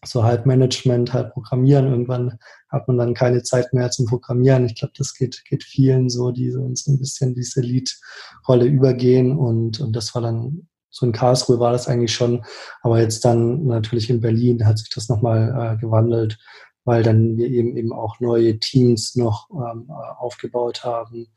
[0.05, 1.87] so halb Management, halb Programmieren.
[1.87, 2.37] Irgendwann
[2.69, 4.65] hat man dann keine Zeit mehr zum Programmieren.
[4.65, 9.81] Ich glaube, das geht, geht vielen so, die so ein bisschen diese Lead-Rolle übergehen und,
[9.81, 12.45] und das war dann so in Karlsruhe war das eigentlich schon,
[12.81, 16.37] aber jetzt dann natürlich in Berlin hat sich das nochmal äh, gewandelt
[16.85, 21.27] weil dann wir eben eben auch neue Teams noch ähm, aufgebaut haben.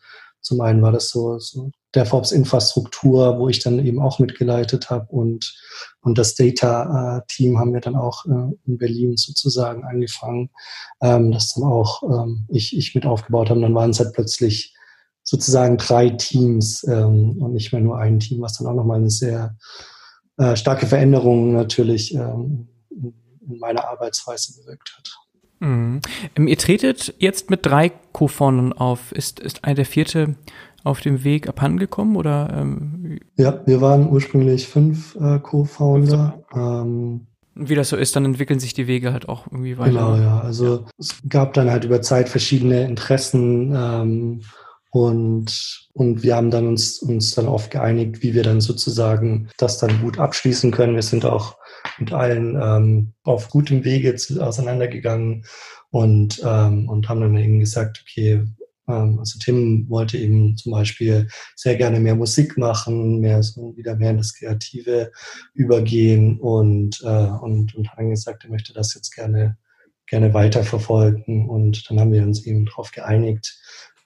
[0.40, 5.54] Zum einen war das so, so DevOps-Infrastruktur, wo ich dann eben auch mitgeleitet habe und,
[6.00, 10.50] und das Data-Team haben wir dann auch äh, in Berlin sozusagen angefangen,
[11.00, 13.60] ähm, das dann auch ähm, ich, ich mit aufgebaut habe.
[13.60, 14.74] Dann waren es halt plötzlich
[15.22, 19.10] sozusagen drei Teams ähm, und nicht mehr nur ein Team, was dann auch nochmal eine
[19.10, 19.56] sehr
[20.38, 25.10] äh, starke Veränderung natürlich ähm, in meiner Arbeitsweise bewirkt hat.
[25.60, 26.00] Mhm.
[26.36, 29.12] Ähm, ihr tretet jetzt mit drei Co-Foundern auf.
[29.12, 30.36] Ist, ist einer der vierte
[30.84, 32.54] auf dem Weg abhandengekommen oder?
[32.56, 33.18] Ähm?
[33.36, 36.42] Ja, wir waren ursprünglich fünf äh, Co-Founder.
[36.54, 37.26] Ähm,
[37.60, 39.90] wie das so ist, dann entwickeln sich die Wege halt auch irgendwie weiter.
[39.90, 40.40] Genau, ja.
[40.40, 40.84] Also ja.
[40.96, 44.40] es gab dann halt über Zeit verschiedene Interessen ähm,
[44.90, 49.78] und, und wir haben dann uns, uns dann oft geeinigt, wie wir dann sozusagen das
[49.78, 50.94] dann gut abschließen können.
[50.94, 51.56] Wir sind auch
[51.98, 55.44] mit allen ähm, auf gutem Wege zu, auseinandergegangen
[55.90, 58.44] und, ähm, und haben dann eben gesagt, okay,
[58.88, 63.96] ähm, also Tim wollte eben zum Beispiel sehr gerne mehr Musik machen, mehr so wieder
[63.96, 65.12] mehr in das Kreative
[65.54, 69.58] übergehen und, äh, und, und dann gesagt, er möchte das jetzt gerne,
[70.06, 71.48] gerne weiterverfolgen.
[71.48, 73.58] Und dann haben wir uns eben darauf geeinigt,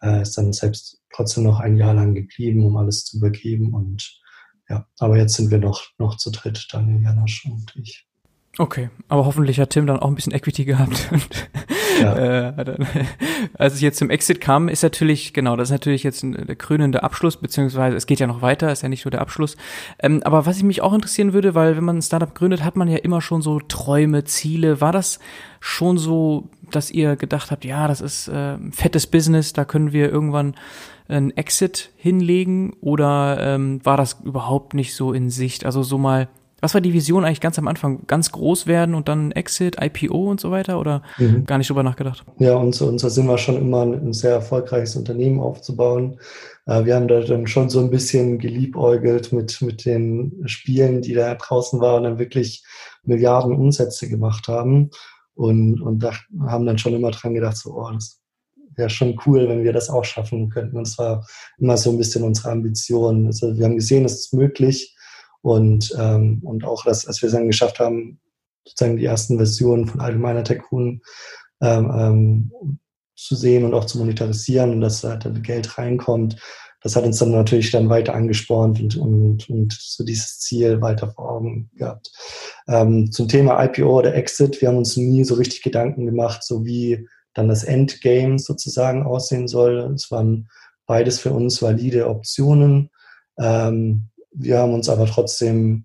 [0.03, 3.75] äh, ist dann selbst trotzdem noch ein Jahr lang geblieben, um alles zu übergeben.
[3.75, 4.21] Und
[4.69, 8.07] ja, aber jetzt sind wir noch, noch zu dritt, Daniel Janosch und ich.
[8.59, 11.11] Okay, aber hoffentlich hat Tim dann auch ein bisschen Equity gehabt.
[12.01, 12.49] ja.
[12.49, 12.55] äh,
[13.59, 17.03] als es jetzt zum Exit kam, ist natürlich, genau, das ist natürlich jetzt der krönende
[17.03, 19.57] Abschluss, beziehungsweise es geht ja noch weiter, ist ja nicht nur der Abschluss.
[19.99, 22.77] Ähm, aber was ich mich auch interessieren würde, weil wenn man ein Startup gründet, hat
[22.77, 24.81] man ja immer schon so Träume, Ziele.
[24.81, 25.19] War das
[25.61, 29.93] schon so, dass ihr gedacht habt, ja, das ist äh, ein fettes Business, da können
[29.93, 30.55] wir irgendwann
[31.09, 35.67] ein Exit hinlegen oder ähm, war das überhaupt nicht so in Sicht?
[35.67, 36.29] Also so mal
[36.63, 38.07] was war die Vision eigentlich ganz am Anfang?
[38.07, 41.45] Ganz groß werden und dann Exit, IPO und so weiter oder mhm.
[41.45, 42.25] gar nicht drüber nachgedacht?
[42.39, 46.21] Ja, unser, unser Sinn war schon immer ein sehr erfolgreiches Unternehmen aufzubauen.
[46.67, 51.15] Äh, wir haben da dann schon so ein bisschen geliebäugelt mit, mit den Spielen, die
[51.15, 52.65] da draußen waren und dann wirklich
[53.05, 54.91] Milliarden Umsätze gemacht haben
[55.35, 56.13] und, und da
[56.47, 58.21] haben dann schon immer dran gedacht, so, oh, das
[58.77, 60.77] wäre schon cool, wenn wir das auch schaffen könnten.
[60.77, 61.27] Und es war
[61.59, 63.27] immer so ein bisschen unsere Ambition.
[63.27, 64.97] Also wir haben gesehen, es ist möglich
[65.43, 68.21] und, ähm, und auch, dass, als wir es dann geschafft haben,
[68.65, 71.03] sozusagen die ersten Versionen von Allgemeiner Tycoon
[71.61, 72.79] ähm, ähm,
[73.17, 76.37] zu sehen und auch zu monetarisieren und dass da halt Geld reinkommt,
[76.83, 81.11] das hat uns dann natürlich dann weiter angespornt und, und, und so dieses Ziel weiter
[81.13, 82.11] vor Augen gehabt.
[82.67, 86.65] Ähm, zum Thema IPO oder Exit, wir haben uns nie so richtig Gedanken gemacht, so
[86.65, 89.93] wie dann das Endgame sozusagen aussehen soll.
[89.95, 90.49] Es waren
[90.87, 92.91] beides für uns valide Optionen.
[93.39, 95.85] Ähm, wir haben uns aber trotzdem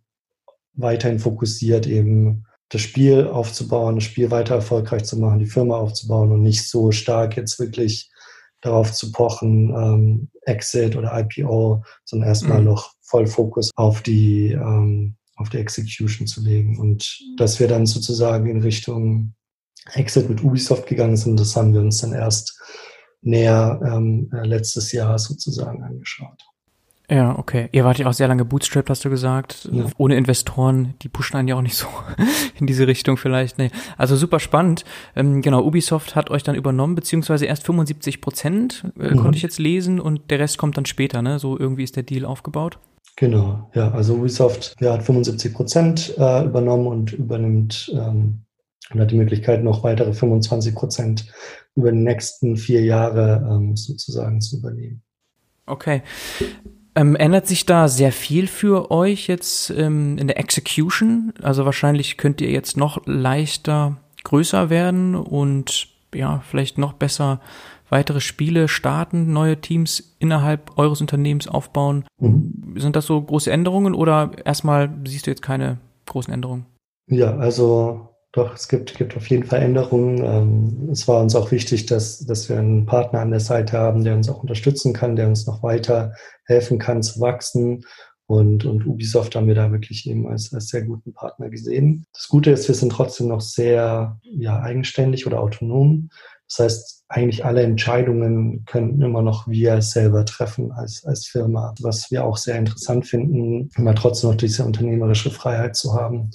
[0.73, 6.31] weiterhin fokussiert, eben das Spiel aufzubauen, das Spiel weiter erfolgreich zu machen, die Firma aufzubauen
[6.31, 8.11] und nicht so stark jetzt wirklich
[8.61, 12.65] darauf zu pochen, ähm, Exit oder IPO, sondern erstmal mhm.
[12.65, 16.77] noch voll Fokus auf die, ähm, auf die Execution zu legen.
[16.79, 19.33] Und dass wir dann sozusagen in Richtung
[19.93, 22.59] Exit mit Ubisoft gegangen sind, das haben wir uns dann erst
[23.21, 26.46] näher ähm, äh, letztes Jahr sozusagen angeschaut.
[27.09, 27.69] Ja, okay.
[27.71, 29.69] Ihr wart ja auch sehr lange bootstrapped, hast du gesagt.
[29.71, 29.85] Ja.
[29.97, 31.87] Ohne Investoren, die pushen einen ja auch nicht so
[32.59, 33.57] in diese Richtung vielleicht.
[33.57, 33.71] Nee.
[33.97, 34.83] Also super spannend.
[35.15, 39.17] Ähm, genau, Ubisoft hat euch dann übernommen, beziehungsweise erst 75 Prozent, äh, mhm.
[39.17, 41.39] konnte ich jetzt lesen, und der Rest kommt dann später, ne?
[41.39, 42.77] So irgendwie ist der Deal aufgebaut.
[43.15, 43.89] Genau, ja.
[43.91, 48.41] Also Ubisoft ja, hat 75 Prozent äh, übernommen und übernimmt ähm,
[48.93, 51.25] und hat die Möglichkeit, noch weitere 25 Prozent
[51.75, 55.01] über die nächsten vier Jahre ähm, sozusagen zu übernehmen.
[55.65, 56.01] Okay.
[56.97, 61.31] Ähm, ändert sich da sehr viel für euch jetzt ähm, in der Execution?
[61.43, 67.39] Also wahrscheinlich könnt ihr jetzt noch leichter größer werden und ja, vielleicht noch besser
[67.89, 72.05] weitere Spiele starten, neue Teams innerhalb eures Unternehmens aufbauen.
[72.19, 72.73] Mhm.
[72.77, 76.65] Sind das so große Änderungen oder erstmal siehst du jetzt keine großen Änderungen?
[77.09, 80.23] Ja, also doch, es gibt, gibt auf jeden Fall Änderungen.
[80.23, 84.03] Ähm, es war uns auch wichtig, dass, dass wir einen Partner an der Seite haben,
[84.03, 86.13] der uns auch unterstützen kann, der uns noch weiter
[86.45, 87.83] helfen kann zu wachsen.
[88.27, 92.05] Und, und Ubisoft haben wir da wirklich eben als, als sehr guten Partner gesehen.
[92.13, 96.09] Das Gute ist, wir sind trotzdem noch sehr ja, eigenständig oder autonom.
[96.49, 102.11] Das heißt, eigentlich alle Entscheidungen können immer noch wir selber treffen als, als Firma, was
[102.11, 106.31] wir auch sehr interessant finden, immer trotzdem noch diese unternehmerische Freiheit zu haben.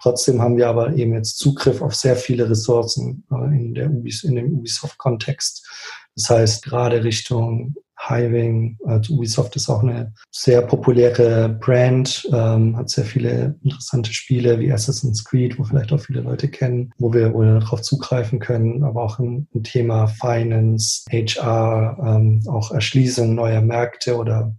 [0.00, 4.24] Trotzdem haben wir aber eben jetzt Zugriff auf sehr viele Ressourcen äh, in, der Ubis,
[4.24, 5.66] in dem Ubisoft-Kontext.
[6.14, 8.78] Das heißt, gerade Richtung Hiring.
[8.84, 14.72] Also Ubisoft ist auch eine sehr populäre Brand, ähm, hat sehr viele interessante Spiele wie
[14.72, 18.84] Assassin's Creed, wo vielleicht auch viele Leute kennen, wo wir, wo wir darauf zugreifen können,
[18.84, 24.54] aber auch ein, ein Thema Finance, HR, ähm, auch Erschließung neuer Märkte oder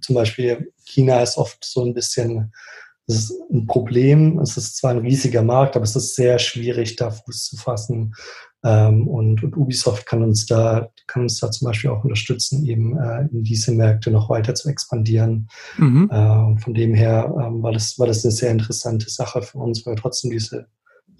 [0.00, 2.52] zum Beispiel China ist oft so ein bisschen
[3.06, 4.40] das ist ein Problem.
[4.40, 8.14] Es ist zwar ein riesiger Markt, aber es ist sehr schwierig, da Fuß zu fassen.
[8.64, 12.98] Ähm, und, und, Ubisoft kann uns da, kann uns da zum Beispiel auch unterstützen, eben
[12.98, 15.48] äh, in diese Märkte noch weiter zu expandieren.
[15.78, 16.10] Mhm.
[16.10, 19.86] Äh, von dem her ähm, war, das, war das eine sehr interessante Sache für uns,
[19.86, 20.66] weil wir trotzdem diese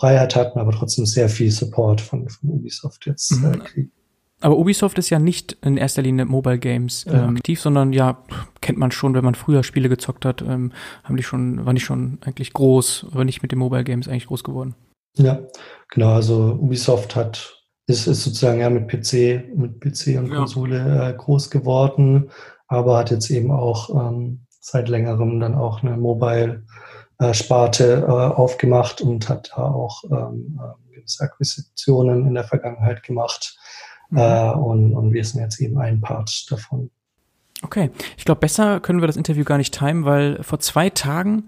[0.01, 3.53] Freiheit hatten, aber trotzdem sehr viel Support von, von Ubisoft jetzt mhm.
[3.53, 3.93] äh, kriegen.
[4.41, 8.23] Aber Ubisoft ist ja nicht in erster Linie Mobile Games ähm, aktiv, sondern ja,
[8.61, 10.73] kennt man schon, wenn man früher Spiele gezockt hat, ähm,
[11.05, 14.27] haben die schon, waren die schon eigentlich groß, aber nicht mit den Mobile Games eigentlich
[14.27, 14.75] groß geworden.
[15.17, 15.41] Ja,
[15.89, 21.09] genau, also Ubisoft hat, ist, ist sozusagen ja mit PC, mit PC und Konsole ja.
[21.11, 22.31] äh, groß geworden,
[22.69, 26.65] aber hat jetzt eben auch ähm, seit längerem dann auch eine Mobile
[27.19, 33.03] äh, Sparte äh, aufgemacht und hat da auch ähm, äh, gewisse Akquisitionen in der Vergangenheit
[33.03, 33.56] gemacht.
[34.11, 34.19] Mhm.
[34.19, 36.91] Äh, und, und wir sind jetzt eben ein Part davon.
[37.63, 41.45] Okay, ich glaube, besser können wir das Interview gar nicht timen, weil vor zwei Tagen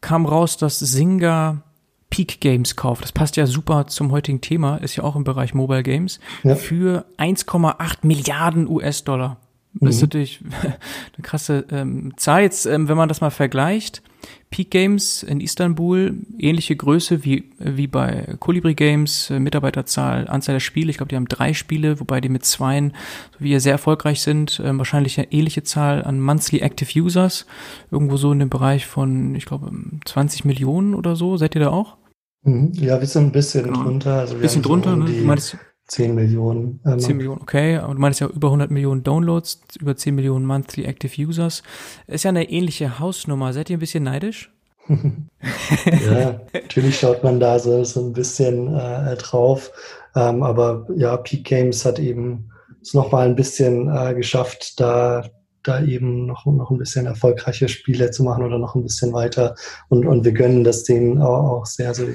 [0.00, 1.62] kam raus, dass Singa
[2.10, 3.04] Peak Games kauft.
[3.04, 6.54] Das passt ja super zum heutigen Thema, ist ja auch im Bereich Mobile Games, ja.
[6.54, 9.38] für 1,8 Milliarden US-Dollar.
[9.74, 10.06] Das ist mhm.
[10.06, 12.42] natürlich eine krasse ähm, Zahl.
[12.42, 14.02] Jetzt, ähm, wenn man das mal vergleicht,
[14.50, 20.60] Peak Games in Istanbul, ähnliche Größe wie, wie bei Colibri Games, äh, Mitarbeiterzahl, Anzahl der
[20.60, 20.90] Spiele.
[20.90, 22.94] Ich glaube, die haben drei Spiele, wobei die mit zweien,
[23.32, 24.60] so wie ihr, sehr erfolgreich sind.
[24.64, 27.46] Ähm, wahrscheinlich eine ähnliche Zahl an Monthly Active Users.
[27.90, 29.70] Irgendwo so in dem Bereich von, ich glaube,
[30.04, 31.36] 20 Millionen oder so.
[31.36, 31.96] Seid ihr da auch?
[32.42, 32.72] Mhm.
[32.74, 33.82] Ja, wir sind ein bisschen genau.
[33.82, 34.20] drunter.
[34.20, 35.12] Also wir bisschen drunter, so um ne?
[35.12, 35.56] Du meinst,
[35.88, 36.80] 10 Millionen.
[36.84, 37.76] Ähm, 10 Millionen, okay.
[37.76, 41.62] Aber du meinst ja über 100 Millionen Downloads, über 10 Millionen Monthly Active Users.
[42.06, 43.52] Ist ja eine ähnliche Hausnummer.
[43.52, 44.52] Seid ihr ein bisschen neidisch?
[44.88, 49.70] ja, natürlich schaut man da so, so ein bisschen äh, drauf.
[50.14, 52.50] Ähm, aber ja, Peak Games hat eben
[52.82, 55.24] es nochmal ein bisschen äh, geschafft, da,
[55.62, 59.54] da eben noch, noch ein bisschen erfolgreiche Spiele zu machen oder noch ein bisschen weiter.
[59.88, 61.88] Und, und wir gönnen das denen auch, auch sehr.
[61.88, 62.14] Also, wir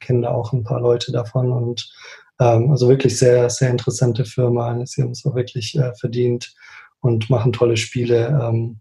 [0.00, 1.92] kennen da auch ein paar Leute davon und
[2.40, 4.84] ähm, also wirklich sehr, sehr interessante Firma.
[4.86, 6.52] Sie haben es auch wirklich äh, verdient
[7.00, 8.28] und machen tolle Spiele.
[8.42, 8.80] Ähm,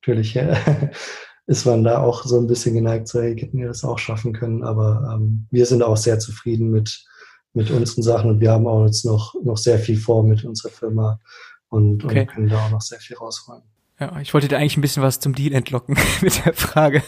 [0.00, 0.54] natürlich äh,
[1.46, 4.34] ist man da auch so ein bisschen geneigt, so, hey, hätten wir das auch schaffen
[4.34, 4.62] können.
[4.62, 7.04] Aber ähm, wir sind auch sehr zufrieden mit,
[7.54, 10.70] mit unseren Sachen und wir haben auch jetzt noch, noch sehr viel vor mit unserer
[10.70, 11.18] Firma
[11.70, 12.20] und, okay.
[12.20, 13.62] und können da auch noch sehr viel rausholen.
[14.00, 17.02] Ja, ich wollte dir eigentlich ein bisschen was zum Deal entlocken mit der Frage.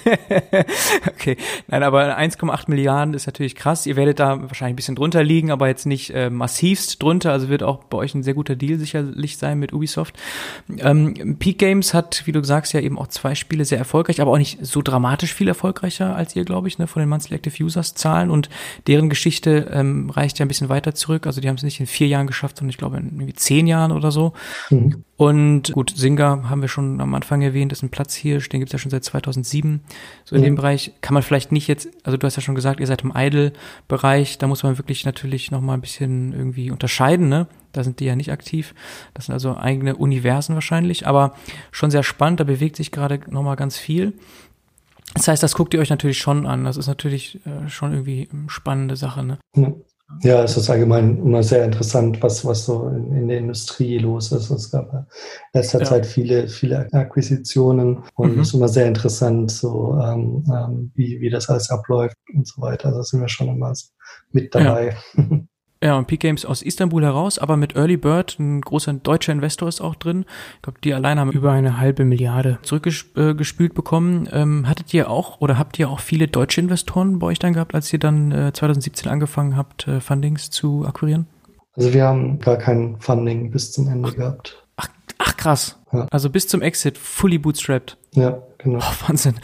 [1.07, 1.37] okay,
[1.68, 3.87] nein, aber 1,8 Milliarden ist natürlich krass.
[3.87, 7.31] Ihr werdet da wahrscheinlich ein bisschen drunter liegen, aber jetzt nicht äh, massivst drunter.
[7.31, 10.16] Also wird auch bei euch ein sehr guter Deal sicherlich sein mit Ubisoft.
[10.79, 14.33] Ähm, Peak Games hat, wie du sagst, ja eben auch zwei Spiele sehr erfolgreich, aber
[14.33, 17.62] auch nicht so dramatisch viel erfolgreicher als ihr, glaube ich, ne, von den Monthly Active
[17.62, 18.31] Users Zahlen.
[18.31, 18.50] Und
[18.88, 21.29] deren Geschichte ähm, reicht ja ein bisschen weiter zurück.
[21.29, 23.68] Also die haben es nicht in vier Jahren geschafft, sondern ich glaube in irgendwie zehn
[23.68, 24.33] Jahren oder so.
[24.70, 25.05] Mhm.
[25.20, 28.78] Und gut, Singa haben wir schon am Anfang erwähnt, ist ein Platzhirsch, den gibt's ja
[28.78, 29.83] schon seit 2007.
[30.24, 30.46] So in mhm.
[30.46, 33.02] dem Bereich kann man vielleicht nicht jetzt, also du hast ja schon gesagt, ihr seid
[33.02, 37.48] im Idle-Bereich, da muss man wirklich natürlich nochmal ein bisschen irgendwie unterscheiden, ne?
[37.72, 38.74] Da sind die ja nicht aktiv.
[39.12, 41.35] Das sind also eigene Universen wahrscheinlich, aber
[41.70, 44.14] schon sehr spannend, da bewegt sich gerade nochmal ganz viel.
[45.12, 46.64] Das heißt, das guckt ihr euch natürlich schon an.
[46.64, 49.38] Das ist natürlich äh, schon irgendwie eine spannende Sache, ne?
[50.23, 54.33] Ja, es ist allgemein immer sehr interessant, was, was so in, in der Industrie los
[54.33, 54.51] ist.
[54.51, 55.07] Es gab in
[55.55, 55.85] letzter ja.
[55.85, 58.40] Zeit viele, viele Akquisitionen und mhm.
[58.40, 62.61] es ist immer sehr interessant, so ähm, ähm, wie, wie das alles abläuft und so
[62.61, 62.88] weiter.
[62.88, 63.73] Also sind wir schon immer
[64.33, 64.96] mit dabei.
[65.16, 65.25] Ja.
[65.83, 69.66] Ja, und Peak Games aus Istanbul heraus, aber mit Early Bird, ein großer deutscher Investor
[69.66, 70.27] ist auch drin.
[70.57, 74.29] Ich glaube, die allein haben über eine halbe Milliarde zurückgespült bekommen.
[74.31, 77.75] Ähm, hattet ihr auch oder habt ihr auch viele deutsche Investoren bei euch dann gehabt,
[77.75, 81.27] als ihr dann äh, 2017 angefangen habt, äh, Fundings zu akquirieren?
[81.75, 84.66] Also wir haben gar kein Funding bis zum Ende gehabt.
[84.77, 85.79] Ach, ach krass.
[85.93, 86.09] Ja.
[86.11, 87.97] Also bis zum Exit fully bootstrapped.
[88.12, 88.81] Ja, genau.
[88.81, 89.37] Oh, Wahnsinn.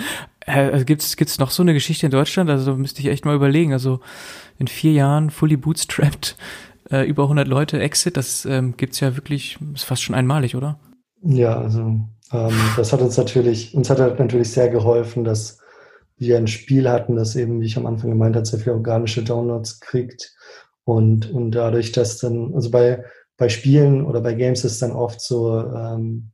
[0.47, 2.49] Äh, gibt's gibt's noch so eine Geschichte in Deutschland?
[2.51, 3.73] Also müsste ich echt mal überlegen.
[3.73, 4.01] Also
[4.59, 6.37] in vier Jahren fully bootstrapped,
[6.91, 10.79] äh, über 100 Leute Exit, das ähm, gibt's ja wirklich, ist fast schon einmalig, oder?
[11.23, 12.01] Ja, also
[12.33, 15.59] ähm, das hat uns natürlich, uns hat halt natürlich sehr geholfen, dass
[16.19, 19.23] wir ein Spiel hatten, das eben, wie ich am Anfang gemeint habe, sehr viele organische
[19.23, 20.35] Downloads kriegt
[20.85, 23.05] und, und dadurch, dass dann, also bei,
[23.37, 26.31] bei Spielen oder bei Games ist dann oft so, ähm,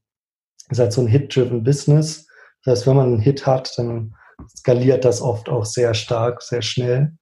[0.68, 2.29] ist halt so ein Hit-driven Business.
[2.64, 4.14] Das heißt, wenn man einen Hit hat, dann
[4.57, 7.12] skaliert das oft auch sehr stark, sehr schnell.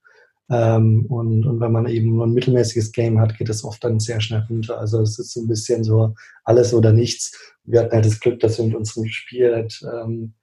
[0.49, 3.99] Ähm, und, und wenn man eben nur ein mittelmäßiges Game hat, geht es oft dann
[3.99, 4.77] sehr schnell runter.
[4.79, 7.55] Also es ist so ein bisschen so alles oder nichts.
[7.63, 10.33] Wir hatten halt das Glück, dass wir mit unserem Spiel halt, ähm,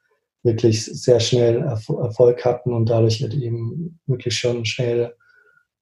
[0.43, 5.14] wirklich sehr schnell Erfolg hatten und dadurch halt eben wirklich schon schnell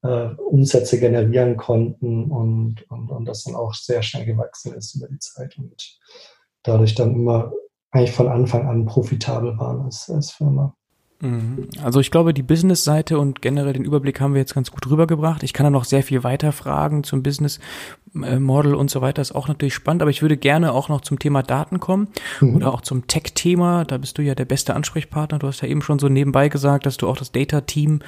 [0.02, 5.08] äh, Umsätze generieren konnten und, und, und das dann auch sehr schnell gewachsen ist über
[5.08, 5.98] die Zeit und
[6.62, 7.52] dadurch dann immer
[7.96, 10.74] eigentlich von Anfang an profitabel waren als, als Firma.
[11.20, 11.68] Mhm.
[11.82, 15.42] Also ich glaube, die Business-Seite und generell den Überblick haben wir jetzt ganz gut rübergebracht.
[15.42, 17.58] Ich kann da noch sehr viel weiter fragen zum Business,
[18.40, 21.18] Model und so weiter ist auch natürlich spannend, aber ich würde gerne auch noch zum
[21.18, 22.08] Thema Daten kommen
[22.40, 22.56] mhm.
[22.56, 23.84] oder auch zum Tech-Thema.
[23.84, 25.38] Da bist du ja der beste Ansprechpartner.
[25.38, 28.00] Du hast ja eben schon so nebenbei gesagt, dass du auch das Data-Team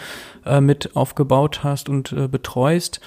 [0.46, 3.00] äh, mit aufgebaut hast und äh, betreust.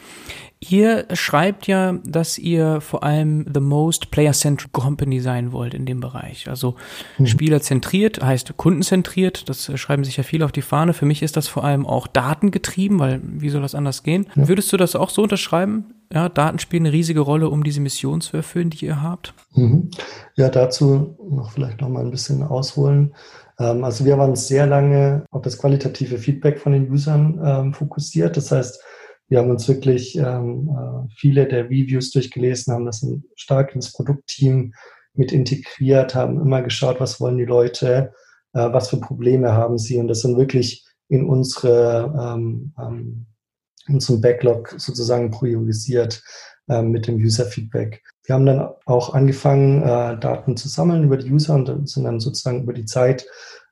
[0.70, 5.99] Ihr schreibt ja, dass ihr vor allem the most player-centric company sein wollt in dem
[5.99, 6.47] Bereich.
[6.47, 6.76] Also
[7.18, 7.26] mhm.
[7.26, 9.49] spielerzentriert heißt kundenzentriert.
[9.49, 10.93] Das schreiben sich ja viele auf die Fahne.
[10.93, 14.28] Für mich ist das vor allem auch datengetrieben, weil wie soll das anders gehen?
[14.36, 14.47] Ja.
[14.47, 15.95] Würdest du das auch so unterschreiben?
[16.14, 19.34] Ja, Daten spielen eine riesige Rolle, um diese Mission zu erfüllen, die ihr habt.
[19.53, 19.89] Mhm.
[20.36, 23.14] Ja, dazu noch vielleicht noch mal ein bisschen ausholen.
[23.59, 28.36] Ähm, also wir waren sehr lange auf das qualitative Feedback von den Usern ähm, fokussiert.
[28.36, 28.82] Das heißt,
[29.30, 33.05] wir haben uns wirklich ähm, äh, viele der Reviews durchgelesen, haben das
[33.36, 34.74] stark ins Produktteam
[35.14, 38.12] mit integriert, haben immer geschaut, was wollen die Leute,
[38.53, 43.26] äh, was für Probleme haben sie und das sind wirklich in unsere ähm, ähm,
[43.88, 46.23] unseren Backlog sozusagen priorisiert
[46.67, 48.03] äh, mit dem User-Feedback.
[48.23, 52.19] Wir haben dann auch angefangen, äh, Daten zu sammeln über die User und sind dann
[52.19, 53.25] sozusagen über die Zeit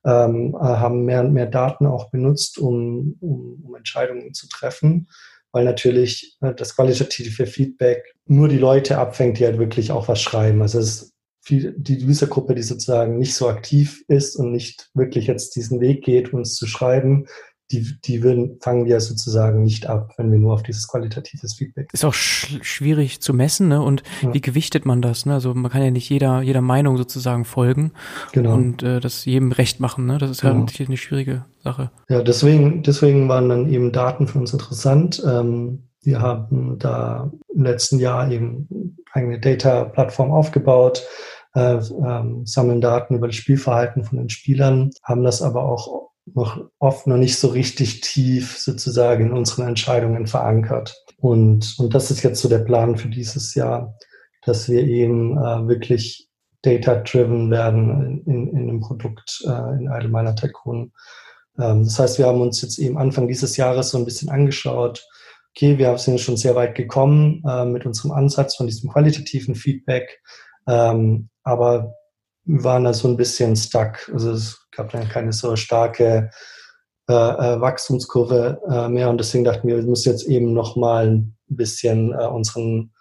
[0.05, 5.07] ähm, äh, haben mehr und mehr Daten auch benutzt, um, um, um Entscheidungen zu treffen
[5.51, 10.22] weil natürlich äh, das qualitative Feedback nur die Leute abfängt, die halt wirklich auch was
[10.22, 10.62] schreiben.
[10.62, 15.28] Also es ist viel, die Usergruppe, die sozusagen nicht so aktiv ist und nicht wirklich
[15.28, 17.26] jetzt diesen Weg geht, uns zu schreiben,
[17.72, 21.89] die, die würden, fangen wir sozusagen nicht ab, wenn wir nur auf dieses qualitatives Feedback.
[21.93, 23.82] Ist auch sch schwierig zu messen, ne?
[23.82, 24.34] Und ja.
[24.34, 25.26] wie gewichtet man das?
[25.26, 25.34] Ne?
[25.34, 27.91] Also man kann ja nicht jeder, jeder Meinung sozusagen folgen
[28.32, 28.55] genau.
[28.55, 30.05] und äh, das jedem recht machen.
[30.05, 30.17] Ne?
[30.17, 30.65] Das ist genau.
[30.65, 31.91] ja eine schwierige Sache.
[32.09, 35.22] Ja, deswegen, deswegen waren dann eben Daten für uns interessant.
[35.26, 41.03] Ähm, wir haben da im letzten Jahr eben eine Data-Plattform aufgebaut,
[41.53, 46.70] äh, ähm, sammeln Daten über das Spielverhalten von den Spielern, haben das aber auch noch
[46.80, 50.96] oft noch nicht so richtig tief sozusagen in unseren Entscheidungen verankert.
[51.18, 53.96] Und, und das ist jetzt so der Plan für dieses Jahr,
[54.46, 56.30] dass wir eben äh, wirklich
[56.62, 60.92] data-driven werden in, in einem Produkt äh, in Allgemeiner Tycoon.
[61.60, 65.06] Ähm, das heißt, wir haben uns jetzt eben Anfang dieses Jahres so ein bisschen angeschaut,
[65.56, 70.22] okay, wir sind schon sehr weit gekommen äh, mit unserem Ansatz von diesem qualitativen Feedback,
[70.68, 71.96] ähm, aber
[72.50, 74.10] waren da so ein bisschen stuck.
[74.12, 76.32] Also es gab dann keine so starke
[77.08, 81.38] äh, äh, Wachstumskurve äh, mehr und deswegen dachten wir, wir müssen jetzt eben nochmal ein
[81.47, 82.91] bisschen äh, unseren,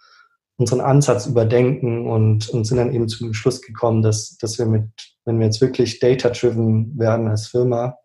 [0.57, 4.89] unseren Ansatz überdenken und, und sind dann eben zum Schluss gekommen, dass, dass wir mit,
[5.25, 7.97] wenn wir jetzt wirklich data-driven werden als Firma,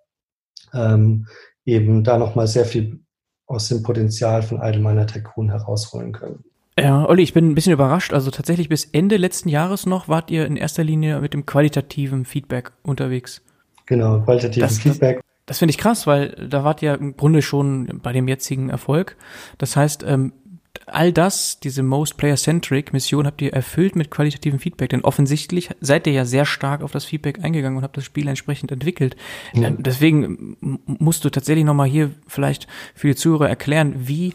[0.73, 1.27] ähm,
[1.65, 3.01] eben da nochmal sehr viel
[3.47, 6.45] aus dem Potenzial von Allgemeiner Tycoon herausholen können.
[6.79, 8.13] Ja, Olli, ich bin ein bisschen überrascht.
[8.13, 12.25] Also tatsächlich bis Ende letzten Jahres noch wart ihr in erster Linie mit dem qualitativen
[12.25, 13.43] Feedback unterwegs.
[13.87, 15.17] Genau, qualitatives das, Feedback.
[15.17, 18.71] Das, das finde ich krass, weil da wart ihr im Grunde schon bei dem jetzigen
[18.71, 19.17] Erfolg.
[19.59, 20.33] Das heißt, ähm,
[20.87, 26.07] all das, diese Most Player-Centric Mission habt ihr erfüllt mit qualitativem Feedback, denn offensichtlich seid
[26.09, 29.17] ihr ja sehr stark auf das Feedback eingegangen und habt das Spiel entsprechend entwickelt.
[29.53, 29.71] Ja.
[29.71, 30.57] Deswegen
[30.87, 34.35] musst du tatsächlich nochmal hier vielleicht für die Zuhörer erklären, wie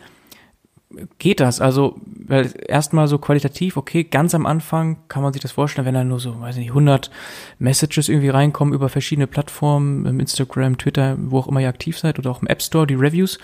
[1.19, 1.61] geht das?
[1.61, 5.93] Also, weil erstmal so qualitativ, okay, ganz am Anfang kann man sich das vorstellen, wenn
[5.93, 7.11] da nur so, weiß ich nicht, 100
[7.59, 12.31] Messages irgendwie reinkommen über verschiedene Plattformen, Instagram, Twitter, wo auch immer ihr aktiv seid oder
[12.31, 13.37] auch im App Store, die Reviews.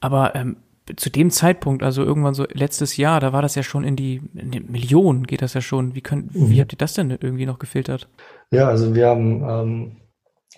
[0.00, 0.56] Aber ähm,
[0.96, 4.22] zu dem Zeitpunkt, also irgendwann so letztes Jahr, da war das ja schon in die,
[4.34, 5.94] in die Millionen geht das ja schon.
[5.94, 6.50] Wie, könnt, mhm.
[6.50, 8.08] wie habt ihr das denn irgendwie noch gefiltert?
[8.50, 9.96] Ja, also wir haben ähm,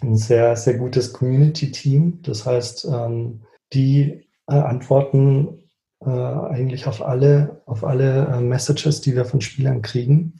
[0.01, 2.21] ein sehr, sehr gutes Community-Team.
[2.23, 3.41] Das heißt, ähm,
[3.73, 5.61] die äh, antworten
[6.05, 10.39] äh, eigentlich auf alle, auf alle äh, Messages, die wir von Spielern kriegen.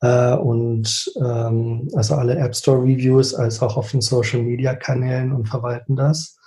[0.00, 5.32] Äh, und ähm, also alle App Store Reviews als auch auf den Social Media Kanälen
[5.32, 6.38] und verwalten das.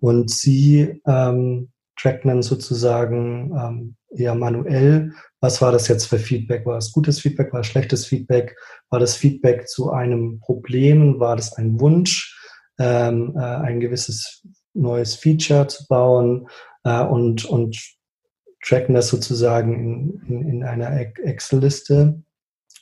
[0.00, 6.64] Und sie ähm, tracken dann sozusagen ähm, eher manuell, was war das jetzt für Feedback?
[6.66, 7.52] War es gutes Feedback?
[7.52, 8.56] War es schlechtes Feedback?
[8.90, 11.18] War das Feedback zu einem Problem?
[11.18, 12.38] War das ein Wunsch,
[12.78, 16.46] ähm, äh, ein gewisses neues Feature zu bauen?
[16.84, 17.76] Äh, und, und
[18.62, 22.22] tracken das sozusagen in, in, in einer Excel-Liste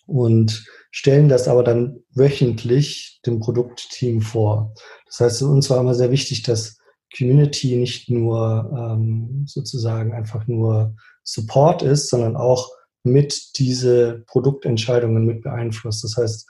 [0.07, 4.75] und stellen das aber dann wöchentlich dem Produktteam vor.
[5.07, 6.79] Das heißt, uns war immer sehr wichtig, dass
[7.17, 12.71] Community nicht nur ähm, sozusagen einfach nur Support ist, sondern auch
[13.03, 16.05] mit diese Produktentscheidungen mit beeinflusst.
[16.05, 16.49] Das heißt,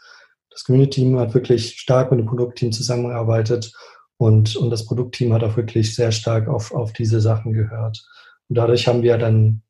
[0.50, 3.72] das Community-Team hat wirklich stark mit dem Produktteam zusammengearbeitet
[4.16, 8.04] und, und das Produktteam hat auch wirklich sehr stark auf, auf diese Sachen gehört.
[8.50, 9.62] Und dadurch haben wir dann,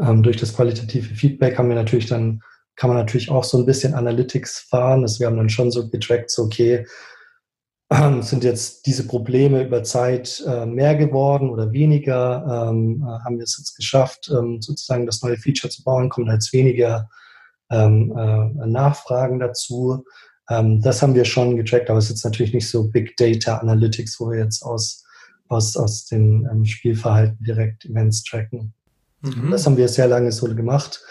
[0.00, 2.42] ähm, durch das qualitative Feedback haben wir natürlich dann,
[2.76, 5.02] kann man natürlich auch so ein bisschen Analytics fahren.
[5.02, 6.86] Das wir haben dann schon so getrackt, so okay,
[7.90, 12.68] ähm, sind jetzt diese Probleme über Zeit äh, mehr geworden oder weniger?
[12.70, 16.08] Ähm, äh, haben wir es jetzt geschafft, ähm, sozusagen das neue Feature zu bauen?
[16.08, 17.08] Kommen jetzt weniger
[17.70, 20.04] ähm, äh, Nachfragen dazu?
[20.50, 23.58] Ähm, das haben wir schon getrackt, aber es ist jetzt natürlich nicht so Big Data
[23.58, 25.03] Analytics, wo wir jetzt aus,
[25.48, 28.72] aus, aus dem ähm, Spielverhalten direkt Events tracken.
[29.22, 29.50] Mhm.
[29.50, 31.02] Das haben wir sehr lange so gemacht.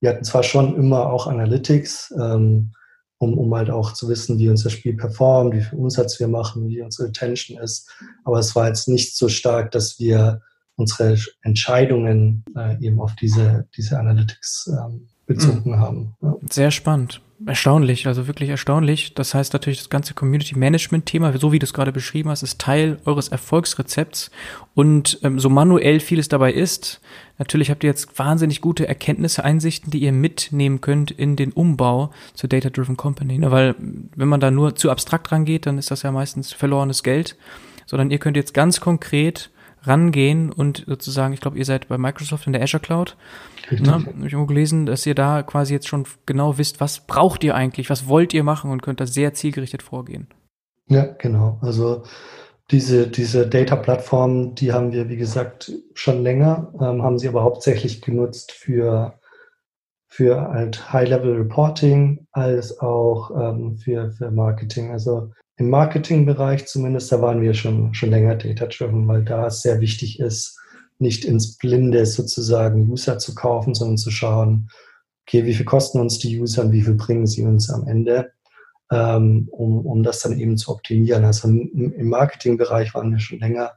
[0.00, 2.72] Wir hatten zwar schon immer auch Analytics, ähm,
[3.18, 6.68] um, um halt auch zu wissen, wie unser Spiel performt, wie viel Umsatz wir machen,
[6.68, 7.88] wie unsere Attention ist.
[8.24, 10.42] Aber es war jetzt nicht so stark, dass wir
[10.76, 15.78] unsere Entscheidungen äh, eben auf diese, diese Analytics ähm, bezogen mhm.
[15.78, 16.14] haben.
[16.20, 16.34] Ja.
[16.50, 17.20] Sehr spannend.
[17.44, 19.14] Erstaunlich, also wirklich erstaunlich.
[19.14, 22.42] Das heißt natürlich, das ganze Community Management Thema, so wie du es gerade beschrieben hast,
[22.42, 24.30] ist Teil eures Erfolgsrezepts.
[24.74, 27.00] Und ähm, so manuell vieles dabei ist,
[27.38, 32.12] natürlich habt ihr jetzt wahnsinnig gute Erkenntnisse, Einsichten, die ihr mitnehmen könnt in den Umbau
[32.34, 33.38] zur Data-Driven Company.
[33.38, 33.50] Ne?
[33.50, 37.36] Weil wenn man da nur zu abstrakt rangeht, dann ist das ja meistens verlorenes Geld.
[37.86, 39.50] Sondern ihr könnt jetzt ganz konkret
[39.82, 43.16] rangehen und sozusagen, ich glaube, ihr seid bei Microsoft in der Azure Cloud.
[43.70, 43.86] Richtig.
[43.86, 43.92] Ne?
[43.92, 47.54] Habe ich irgendwo gelesen, dass ihr da quasi jetzt schon genau wisst, was braucht ihr
[47.54, 50.28] eigentlich, was wollt ihr machen und könnt da sehr zielgerichtet vorgehen.
[50.88, 51.58] Ja, genau.
[51.62, 52.04] Also
[52.70, 58.02] diese, diese Data-Plattform, die haben wir, wie gesagt, schon länger, ähm, haben sie aber hauptsächlich
[58.02, 59.18] genutzt für,
[60.08, 64.90] für halt High-Level-Reporting als auch ähm, für, für Marketing.
[64.90, 69.80] Also im Marketingbereich zumindest, da waren wir schon, schon länger data-driven, weil da es sehr
[69.80, 70.58] wichtig ist,
[70.98, 74.70] nicht ins Blinde sozusagen User zu kaufen, sondern zu schauen,
[75.26, 78.32] okay, wie viel kosten uns die User und wie viel bringen sie uns am Ende,
[78.90, 81.24] ähm, um, um das dann eben zu optimieren.
[81.24, 83.72] Also im, Marketingbereich waren wir schon länger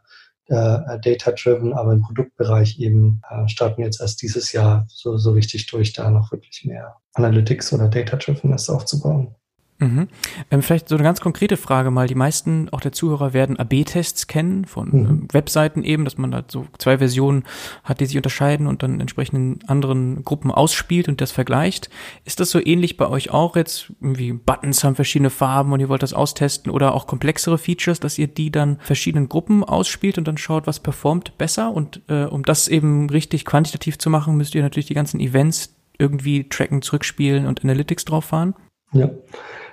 [0.48, 5.32] äh, data-driven, aber im Produktbereich eben äh, starten wir jetzt erst dieses Jahr so, so
[5.32, 9.36] richtig durch, da noch wirklich mehr Analytics oder Data-driven aufzubauen.
[9.78, 10.08] Mhm.
[10.52, 12.08] Ähm, vielleicht so eine ganz konkrete Frage mal.
[12.08, 15.06] Die meisten, auch der Zuhörer, werden AB-Tests kennen von mhm.
[15.06, 17.44] ähm, Webseiten eben, dass man da so zwei Versionen
[17.84, 21.90] hat, die sich unterscheiden und dann entsprechend in anderen Gruppen ausspielt und das vergleicht.
[22.24, 23.92] Ist das so ähnlich bei euch auch jetzt?
[24.00, 28.18] Irgendwie Buttons haben verschiedene Farben und ihr wollt das austesten oder auch komplexere Features, dass
[28.18, 32.44] ihr die dann verschiedenen Gruppen ausspielt und dann schaut, was performt besser und äh, um
[32.44, 37.46] das eben richtig quantitativ zu machen, müsst ihr natürlich die ganzen Events irgendwie tracken, zurückspielen
[37.46, 38.56] und Analytics drauf fahren?
[38.94, 39.10] Ja.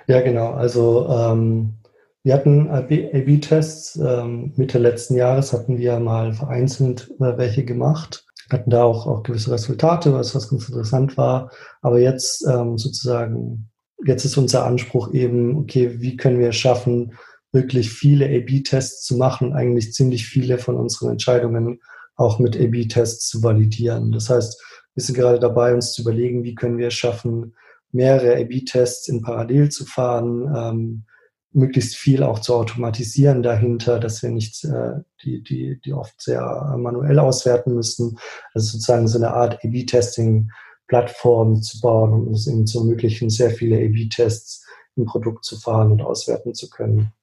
[0.07, 0.51] Ja, genau.
[0.51, 1.75] Also ähm,
[2.23, 3.97] wir hatten AB-Tests.
[3.97, 8.25] Ähm, Mitte letzten Jahres hatten wir mal vereinzelt äh, welche gemacht.
[8.49, 11.51] Hatten da auch, auch gewisse Resultate, was, was ganz interessant war.
[11.81, 13.69] Aber jetzt ähm, sozusagen,
[14.05, 17.13] jetzt ist unser Anspruch eben, okay, wie können wir es schaffen,
[17.51, 21.79] wirklich viele AB-Tests zu machen, eigentlich ziemlich viele von unseren Entscheidungen
[22.15, 24.11] auch mit AB-Tests zu validieren.
[24.11, 24.61] Das heißt,
[24.95, 27.55] wir sind gerade dabei, uns zu überlegen, wie können wir es schaffen,
[27.93, 31.05] mehrere A-B-Tests in Parallel zu fahren, ähm,
[31.53, 36.75] möglichst viel auch zu automatisieren dahinter, dass wir nicht äh, die, die, die oft sehr
[36.77, 38.17] manuell auswerten müssen.
[38.53, 43.77] Also sozusagen so eine Art A-B-Testing-Plattform zu bauen, um es eben zu ermöglichen, sehr viele
[43.77, 44.65] A-B-Tests
[44.95, 47.13] im Produkt zu fahren und auswerten zu können.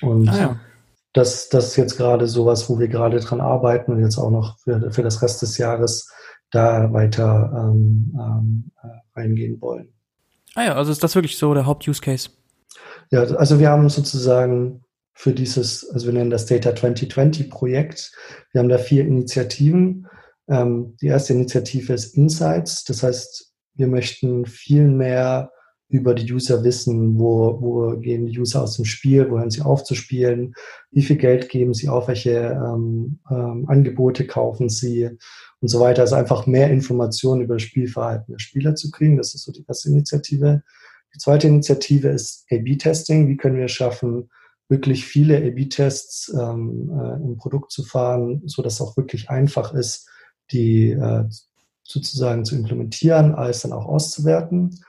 [0.00, 0.60] Und ah, ja.
[1.12, 4.58] das, das ist jetzt gerade sowas, wo wir gerade dran arbeiten und jetzt auch noch
[4.58, 6.10] für, für das Rest des Jahres
[6.50, 9.92] da weiter ähm, ähm, äh, reingehen wollen.
[10.54, 12.30] Ah ja, also ist das wirklich so der Haupt-Use-Case?
[13.10, 14.84] Ja, also wir haben sozusagen
[15.14, 18.12] für dieses, also wir nennen das Data 2020 Projekt,
[18.52, 20.08] wir haben da vier Initiativen.
[20.48, 25.50] Ähm, die erste Initiative ist Insights, das heißt, wir möchten viel mehr
[25.88, 29.62] über die User wissen, wo, wo gehen die User aus dem Spiel, wo hören sie
[29.62, 30.54] auf zu spielen,
[30.90, 35.10] wie viel Geld geben sie auf, welche ähm, ähm, Angebote kaufen sie
[35.60, 36.02] und so weiter.
[36.02, 39.18] Also einfach mehr Informationen über das Spielverhalten der Spieler zu kriegen.
[39.18, 40.62] Das ist so die erste Initiative.
[41.14, 43.28] Die zweite Initiative ist A-B-Testing.
[43.28, 44.30] Wie können wir schaffen,
[44.68, 49.74] wirklich viele A-B-Tests ähm, äh, im Produkt zu fahren, so dass es auch wirklich einfach
[49.74, 50.08] ist,
[50.50, 51.24] die äh,
[51.82, 54.80] sozusagen zu implementieren, als dann auch auszuwerten.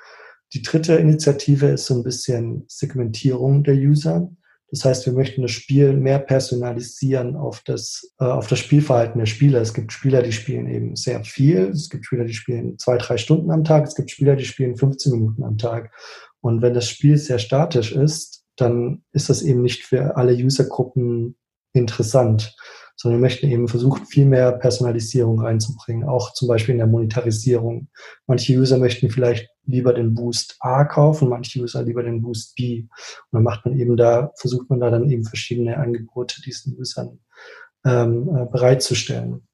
[0.53, 4.29] Die dritte Initiative ist so ein bisschen Segmentierung der User.
[4.71, 9.25] Das heißt, wir möchten das Spiel mehr personalisieren auf das, äh, auf das Spielverhalten der
[9.25, 9.61] Spieler.
[9.61, 11.69] Es gibt Spieler, die spielen eben sehr viel.
[11.69, 13.85] Es gibt Spieler, die spielen zwei, drei Stunden am Tag.
[13.85, 15.91] Es gibt Spieler, die spielen 15 Minuten am Tag.
[16.41, 21.37] Und wenn das Spiel sehr statisch ist, dann ist das eben nicht für alle Usergruppen
[21.73, 22.55] interessant
[22.95, 27.89] sondern wir möchten eben versuchen, viel mehr Personalisierung reinzubringen, auch zum Beispiel in der Monetarisierung.
[28.27, 32.81] Manche User möchten vielleicht lieber den Boost A kaufen, manche User lieber den Boost B.
[32.81, 32.89] Und
[33.31, 37.19] dann macht man eben da, versucht man da dann eben verschiedene Angebote diesen Usern
[37.85, 39.45] ähm, äh, bereitzustellen.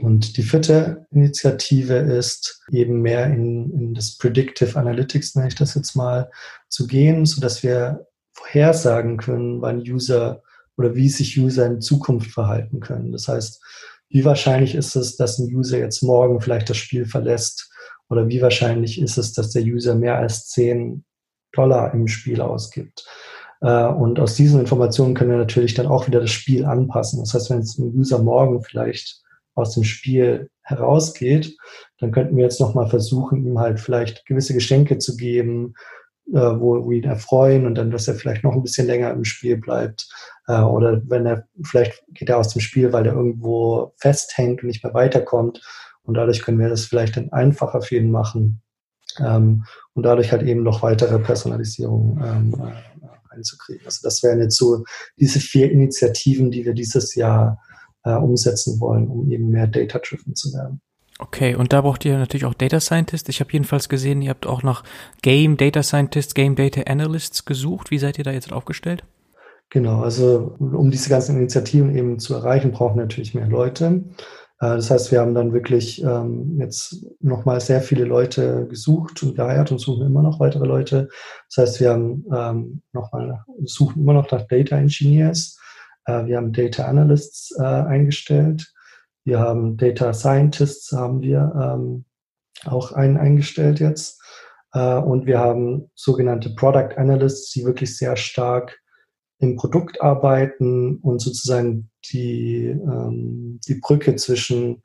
[0.00, 5.74] Und die vierte Initiative ist eben mehr in, in das Predictive Analytics, nenne ich das
[5.74, 6.30] jetzt mal,
[6.68, 10.42] zu gehen, so dass wir vorhersagen können, wann User
[10.76, 13.12] oder wie sich User in Zukunft verhalten können.
[13.12, 13.62] Das heißt,
[14.08, 17.70] wie wahrscheinlich ist es, dass ein User jetzt morgen vielleicht das Spiel verlässt?
[18.08, 21.04] Oder wie wahrscheinlich ist es, dass der User mehr als 10
[21.52, 23.06] Dollar im Spiel ausgibt?
[23.62, 27.20] Äh, und aus diesen Informationen können wir natürlich dann auch wieder das Spiel anpassen.
[27.20, 29.22] Das heißt, wenn jetzt ein User morgen vielleicht
[29.54, 31.56] aus dem Spiel herausgeht,
[31.98, 35.74] dann könnten wir jetzt nochmal versuchen, ihm halt vielleicht gewisse Geschenke zu geben,
[36.26, 39.56] wo, wo ihn erfreuen und dann, dass er vielleicht noch ein bisschen länger im Spiel
[39.56, 40.08] bleibt.
[40.46, 44.68] Äh, oder wenn er, vielleicht geht er aus dem Spiel, weil er irgendwo festhängt und
[44.68, 45.60] nicht mehr weiterkommt.
[46.02, 48.62] Und dadurch können wir das vielleicht dann einfacher für ihn machen.
[49.18, 49.64] Ähm,
[49.94, 53.84] und dadurch halt eben noch weitere Personalisierung ähm, äh, einzukriegen.
[53.84, 54.84] Also das wären jetzt so
[55.18, 57.60] diese vier Initiativen, die wir dieses Jahr
[58.04, 60.80] äh, umsetzen wollen, um eben mehr data-driven zu werden.
[61.22, 63.28] Okay, und da braucht ihr natürlich auch Data Scientist.
[63.28, 64.82] Ich habe jedenfalls gesehen, ihr habt auch nach
[65.22, 67.92] Game Data Scientists, Game Data Analysts gesucht.
[67.92, 69.04] Wie seid ihr da jetzt aufgestellt?
[69.70, 74.02] Genau, also um diese ganzen Initiativen eben zu erreichen, brauchen wir natürlich mehr Leute.
[74.58, 79.36] Äh, das heißt, wir haben dann wirklich ähm, jetzt nochmal sehr viele Leute gesucht und
[79.36, 81.08] geheiert und suchen immer noch weitere Leute.
[81.54, 85.56] Das heißt, wir haben ähm, nochmal, suchen immer noch nach Data Engineers.
[86.06, 88.72] Äh, wir haben Data Analysts äh, eingestellt.
[89.24, 92.04] Wir haben Data Scientists, haben wir ähm,
[92.64, 94.20] auch einen eingestellt jetzt.
[94.72, 98.78] Äh, und wir haben sogenannte Product Analysts, die wirklich sehr stark
[99.38, 104.82] im Produkt arbeiten und sozusagen die, ähm, die Brücke zwischen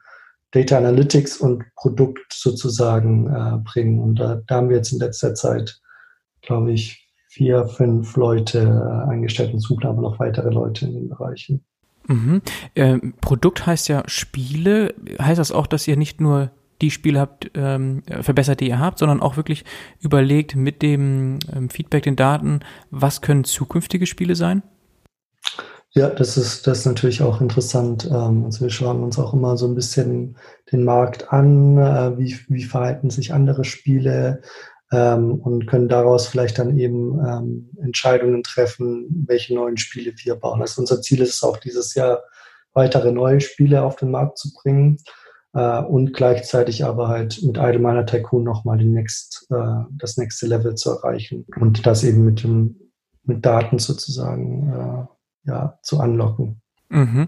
[0.51, 3.99] Data Analytics und Produkt sozusagen äh, bringen.
[3.99, 5.79] Und da, da haben wir jetzt in letzter Zeit,
[6.41, 11.09] glaube ich, vier, fünf Leute äh, eingestellt und suchen aber noch weitere Leute in den
[11.09, 11.63] Bereichen.
[12.07, 12.41] Mhm.
[12.75, 14.93] Ähm, Produkt heißt ja Spiele.
[15.21, 16.51] Heißt das auch, dass ihr nicht nur
[16.81, 19.65] die Spiele habt, ähm, verbessert, die ihr habt, sondern auch wirklich
[19.99, 22.59] überlegt mit dem ähm, Feedback, den Daten,
[22.91, 24.61] was können zukünftige Spiele sein?
[25.91, 28.05] Ja, das ist, das ist natürlich auch interessant.
[28.05, 30.37] Ähm, also wir schauen uns auch immer so ein bisschen
[30.71, 34.41] den Markt an, äh, wie, wie verhalten sich andere Spiele
[34.91, 40.61] ähm, und können daraus vielleicht dann eben ähm, Entscheidungen treffen, welche neuen Spiele wir bauen.
[40.61, 42.23] Also unser Ziel ist es auch dieses Jahr,
[42.73, 44.97] weitere neue Spiele auf den Markt zu bringen
[45.53, 50.75] äh, und gleichzeitig aber halt mit Idle Tycoon nochmal den next, äh, das nächste Level
[50.75, 52.75] zu erreichen und das eben mit, dem,
[53.23, 56.61] mit Daten sozusagen äh, ja, zu anlocken.
[56.89, 57.27] Mhm.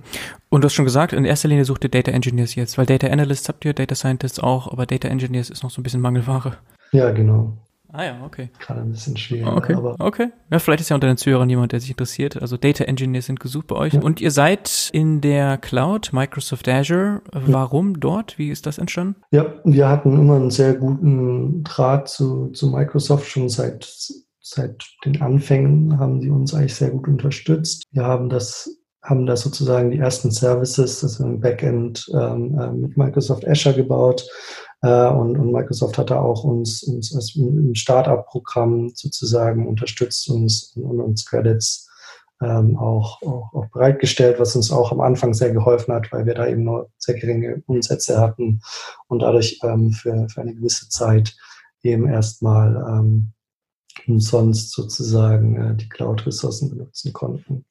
[0.49, 3.07] Und du hast schon gesagt, in erster Linie sucht ihr Data Engineers jetzt, weil Data
[3.07, 6.57] Analysts habt ihr, Data Scientists auch, aber Data Engineers ist noch so ein bisschen Mangelware.
[6.91, 7.57] Ja, genau.
[7.91, 8.49] Ah ja, okay.
[8.59, 9.47] Gerade ein bisschen schwierig.
[9.47, 10.27] Okay, aber okay.
[10.51, 12.39] Ja, vielleicht ist ja unter den Zuhörern jemand, der sich interessiert.
[12.39, 13.93] Also Data Engineers sind gesucht bei euch.
[13.93, 14.01] Ja.
[14.01, 17.21] Und ihr seid in der Cloud, Microsoft Azure.
[17.31, 17.97] Warum ja.
[17.99, 18.37] dort?
[18.37, 19.15] Wie ist das entstanden?
[19.31, 23.91] Ja, wir hatten immer einen sehr guten Draht zu, zu Microsoft schon seit,
[24.39, 27.85] seit den Anfängen haben sie uns eigentlich sehr gut unterstützt.
[27.91, 28.69] Wir haben das
[29.01, 34.27] haben da sozusagen die ersten Services, also im Backend ähm, äh, mit Microsoft Azure gebaut,
[34.81, 41.01] und, und Microsoft hat da auch uns, uns als im Startup-Programm sozusagen unterstützt uns und
[41.01, 41.89] uns Credits
[42.41, 46.33] ähm, auch, auch, auch bereitgestellt, was uns auch am Anfang sehr geholfen hat, weil wir
[46.33, 48.61] da eben nur sehr geringe Umsätze hatten
[49.07, 51.35] und dadurch ähm, für, für eine gewisse Zeit
[51.83, 53.33] eben erstmal ähm,
[54.07, 57.65] umsonst sozusagen äh, die Cloud-Ressourcen benutzen konnten.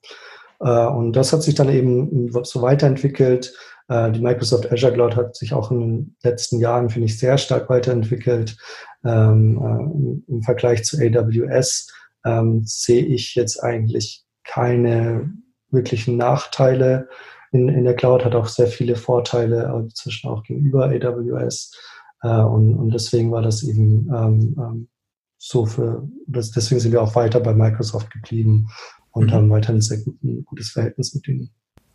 [0.61, 3.55] Äh, und das hat sich dann eben so weiterentwickelt.
[3.89, 7.39] Äh, die Microsoft Azure Cloud hat sich auch in den letzten Jahren, finde ich, sehr
[7.39, 8.57] stark weiterentwickelt.
[9.05, 11.89] Ähm, äh, Im Vergleich zu AWS
[12.25, 15.31] ähm, sehe ich jetzt eigentlich keine
[15.71, 17.09] wirklichen Nachteile.
[17.53, 21.73] In, in der Cloud hat auch sehr viele Vorteile, inzwischen auch gegenüber AWS.
[22.23, 24.89] und, und deswegen war das eben ähm,
[25.39, 28.69] so für, deswegen sind wir auch weiter bei Microsoft geblieben
[29.13, 29.33] und mhm.
[29.33, 30.01] haben weiterhin ein sehr
[30.45, 31.51] gutes Verhältnis mit denen.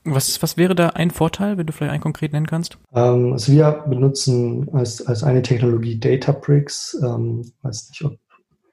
[0.06, 2.78] Was, was wäre da ein Vorteil, wenn du vielleicht einen konkret nennen kannst?
[2.93, 6.97] Ähm, also wir benutzen als, als eine Technologie Databricks.
[7.01, 8.18] Ähm, weiß nicht, ob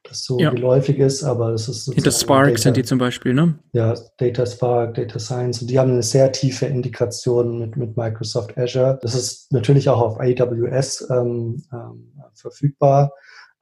[0.02, 0.50] das so ja.
[0.50, 3.58] geläufig ist, aber es ist Hinter Spark Data, sind die zum Beispiel, ne?
[3.72, 5.62] Ja, Data Spark, Data Science.
[5.62, 8.98] Und die haben eine sehr tiefe Integration mit, mit Microsoft Azure.
[9.02, 13.12] Das ist natürlich auch auf AWS ähm, ähm, verfügbar,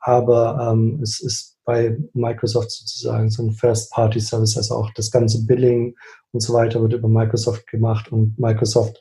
[0.01, 5.95] aber ähm, es ist bei Microsoft sozusagen so ein First-Party-Service, also auch das ganze Billing
[6.33, 8.99] und so weiter wird über Microsoft gemacht und Microsoft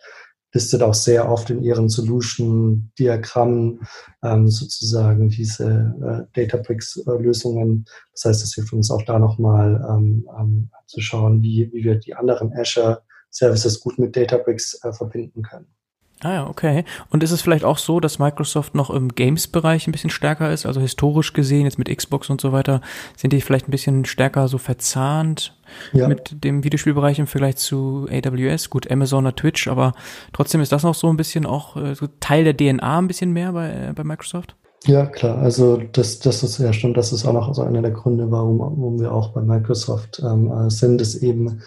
[0.54, 3.88] listet auch sehr oft in ihren Solution-Diagrammen
[4.22, 7.86] ähm, sozusagen diese äh, Databricks-Lösungen.
[8.12, 11.96] Das heißt, es hilft uns auch da nochmal ähm, ähm, zu schauen, wie, wie wir
[11.96, 15.77] die anderen Azure-Services gut mit Databricks äh, verbinden können.
[16.24, 16.84] Ah ja, okay.
[17.12, 20.66] Und ist es vielleicht auch so, dass Microsoft noch im Games-Bereich ein bisschen stärker ist?
[20.66, 22.82] Also historisch gesehen, jetzt mit Xbox und so weiter,
[23.16, 25.56] sind die vielleicht ein bisschen stärker so verzahnt
[25.94, 26.08] ja.
[26.08, 28.72] mit dem Videospielbereich im Vergleich zu AWS?
[28.72, 29.94] Gut, Amazon oder Twitch, aber
[30.34, 33.32] trotzdem ist das noch so ein bisschen auch äh, so Teil der DNA ein bisschen
[33.32, 34.56] mehr bei, äh, bei Microsoft?
[34.86, 35.38] Ja, klar.
[35.38, 38.58] Also das, das ist ja schon, das ist auch noch so einer der Gründe, warum,
[38.58, 41.62] warum wir auch bei Microsoft ähm, äh, sind, ist eben,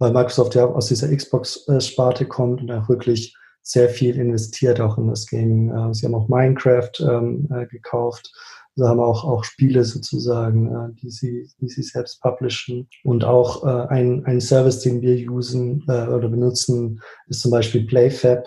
[0.00, 5.08] weil Microsoft ja aus dieser Xbox-Sparte kommt und auch wirklich sehr viel investiert auch in
[5.08, 5.70] das Gaming.
[5.70, 8.32] Äh, sie haben auch Minecraft ähm, äh, gekauft.
[8.74, 12.88] Sie haben auch, auch Spiele sozusagen, äh, die, sie, die sie selbst publishen.
[13.04, 18.46] Und auch ein, ein Service, den wir usen oder benutzen, ist zum Beispiel PlayFab.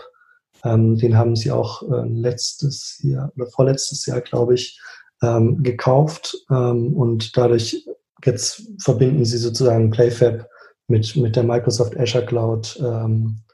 [0.63, 4.79] Ähm, den haben sie auch letztes Jahr oder vorletztes Jahr, glaube ich,
[5.21, 6.35] ähm, gekauft.
[6.49, 7.85] Und dadurch
[8.25, 10.49] jetzt verbinden sie sozusagen PlayFab
[10.87, 13.44] mit, mit der Microsoft Azure Cloud ähm,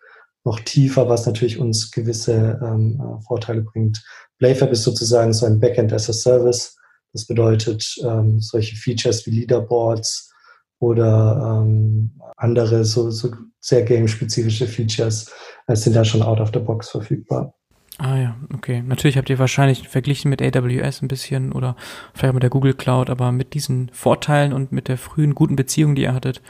[0.43, 4.03] noch tiefer, was natürlich uns gewisse ähm, äh, Vorteile bringt.
[4.39, 6.77] Playfab ist sozusagen so ein Backend as a Service.
[7.13, 10.31] Das bedeutet, ähm, solche Features wie Leaderboards
[10.79, 15.31] oder ähm, andere so, so sehr game-spezifische Features
[15.67, 17.53] äh, sind da schon out of the box verfügbar.
[17.99, 18.81] Ah ja, okay.
[18.81, 21.75] Natürlich habt ihr wahrscheinlich verglichen mit AWS ein bisschen oder
[22.15, 25.93] vielleicht mit der Google Cloud, aber mit diesen Vorteilen und mit der frühen guten Beziehung,
[25.93, 26.41] die ihr hattet,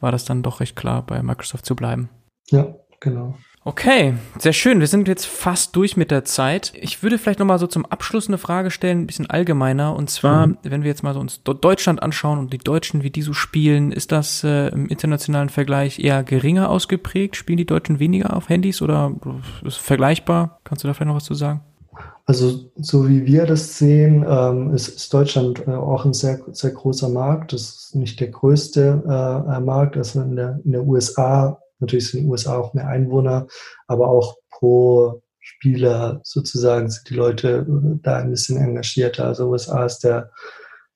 [0.00, 2.08] war das dann doch recht klar, bei Microsoft zu bleiben.
[2.50, 3.34] Ja, Genau.
[3.64, 4.80] Okay, sehr schön.
[4.80, 6.72] Wir sind jetzt fast durch mit der Zeit.
[6.74, 9.94] Ich würde vielleicht nochmal so zum Abschluss eine Frage stellen, ein bisschen allgemeiner.
[9.94, 10.58] Und zwar, mhm.
[10.62, 13.92] wenn wir jetzt mal so uns Deutschland anschauen und die Deutschen, wie die so spielen,
[13.92, 17.36] ist das äh, im internationalen Vergleich eher geringer ausgeprägt?
[17.36, 19.12] Spielen die Deutschen weniger auf Handys oder
[19.62, 20.60] ist es vergleichbar?
[20.64, 21.60] Kannst du da vielleicht noch was zu sagen?
[22.24, 26.70] Also so wie wir das sehen, ähm, ist, ist, Deutschland äh, auch ein sehr, sehr
[26.70, 27.52] großer Markt.
[27.52, 29.96] Das ist nicht der größte äh, Markt.
[29.96, 33.46] Also in der, in der USA Natürlich sind in den USA auch mehr Einwohner,
[33.86, 37.64] aber auch pro Spieler sozusagen sind die Leute
[38.02, 39.26] da ein bisschen engagierter.
[39.26, 40.30] Also USA ist der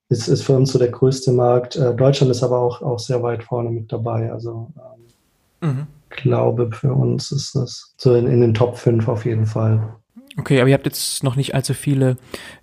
[0.09, 1.75] ist, ist für uns so der größte Markt.
[1.75, 4.31] Äh, Deutschland ist aber auch, auch sehr weit vorne mit dabei.
[4.31, 4.71] Also
[5.61, 5.87] ähm, mhm.
[6.09, 9.95] glaube für uns ist das so in, in den Top 5 auf jeden Fall.
[10.37, 12.17] Okay, aber ihr habt jetzt noch nicht allzu viele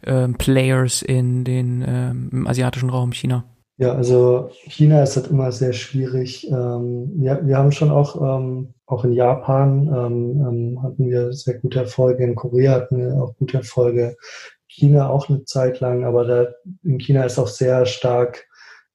[0.04, 3.44] ähm, Players in den ähm, im asiatischen Raum China.
[3.80, 6.46] Ja, also China ist halt immer sehr schwierig.
[6.50, 11.54] Ähm, wir, wir haben schon auch, ähm, auch in Japan ähm, ähm, hatten wir sehr
[11.54, 14.18] gute Erfolge, in Korea hatten wir auch gute Erfolge,
[14.66, 16.48] China auch eine Zeit lang, aber da,
[16.82, 18.44] in China ist auch sehr stark,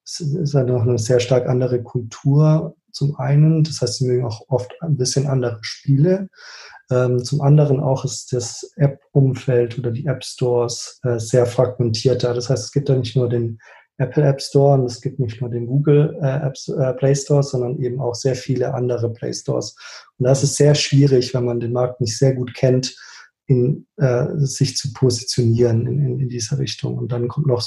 [0.04, 3.64] ist, ist halt noch eine sehr stark andere Kultur zum einen.
[3.64, 6.30] Das heißt, sie mögen auch oft ein bisschen andere Spiele.
[6.92, 12.36] Ähm, zum anderen auch ist das App-Umfeld oder die App-Stores äh, sehr fragmentierter.
[12.36, 13.58] Das heißt, es gibt da nicht nur den
[13.98, 17.44] Apple App Store und es gibt nicht nur den Google äh, Apps, äh, Play Store,
[17.44, 19.76] sondern eben auch sehr viele andere Play Stores.
[20.18, 22.96] Und das ist sehr schwierig, wenn man den Markt nicht sehr gut kennt,
[23.48, 26.98] in, äh, sich zu positionieren in, in, in dieser Richtung.
[26.98, 27.64] Und dann kommt noch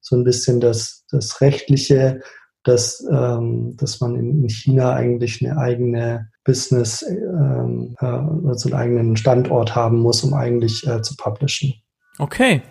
[0.00, 2.20] so ein bisschen das, das Rechtliche,
[2.62, 8.74] dass, ähm, dass man in, in China eigentlich eine eigene Business, ähm, äh, also einen
[8.74, 11.74] eigenen Standort haben muss, um eigentlich äh, zu publishen.
[12.18, 12.62] Okay,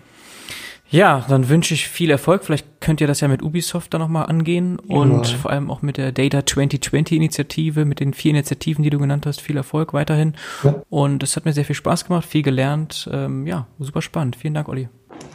[0.93, 2.43] ja, dann wünsche ich viel Erfolg.
[2.43, 5.37] Vielleicht könnt ihr das ja mit Ubisoft dann nochmal angehen und ja.
[5.37, 9.25] vor allem auch mit der Data 2020 Initiative, mit den vier Initiativen, die du genannt
[9.25, 9.41] hast.
[9.41, 10.35] Viel Erfolg weiterhin.
[10.63, 10.83] Ja.
[10.89, 13.09] Und es hat mir sehr viel Spaß gemacht, viel gelernt.
[13.11, 14.35] Ähm, ja, super spannend.
[14.35, 14.87] Vielen Dank, Olli.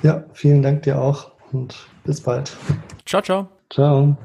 [0.05, 2.57] Ja, vielen Dank dir auch und bis bald.
[3.05, 3.49] Ciao, ciao.
[3.69, 4.17] Ciao.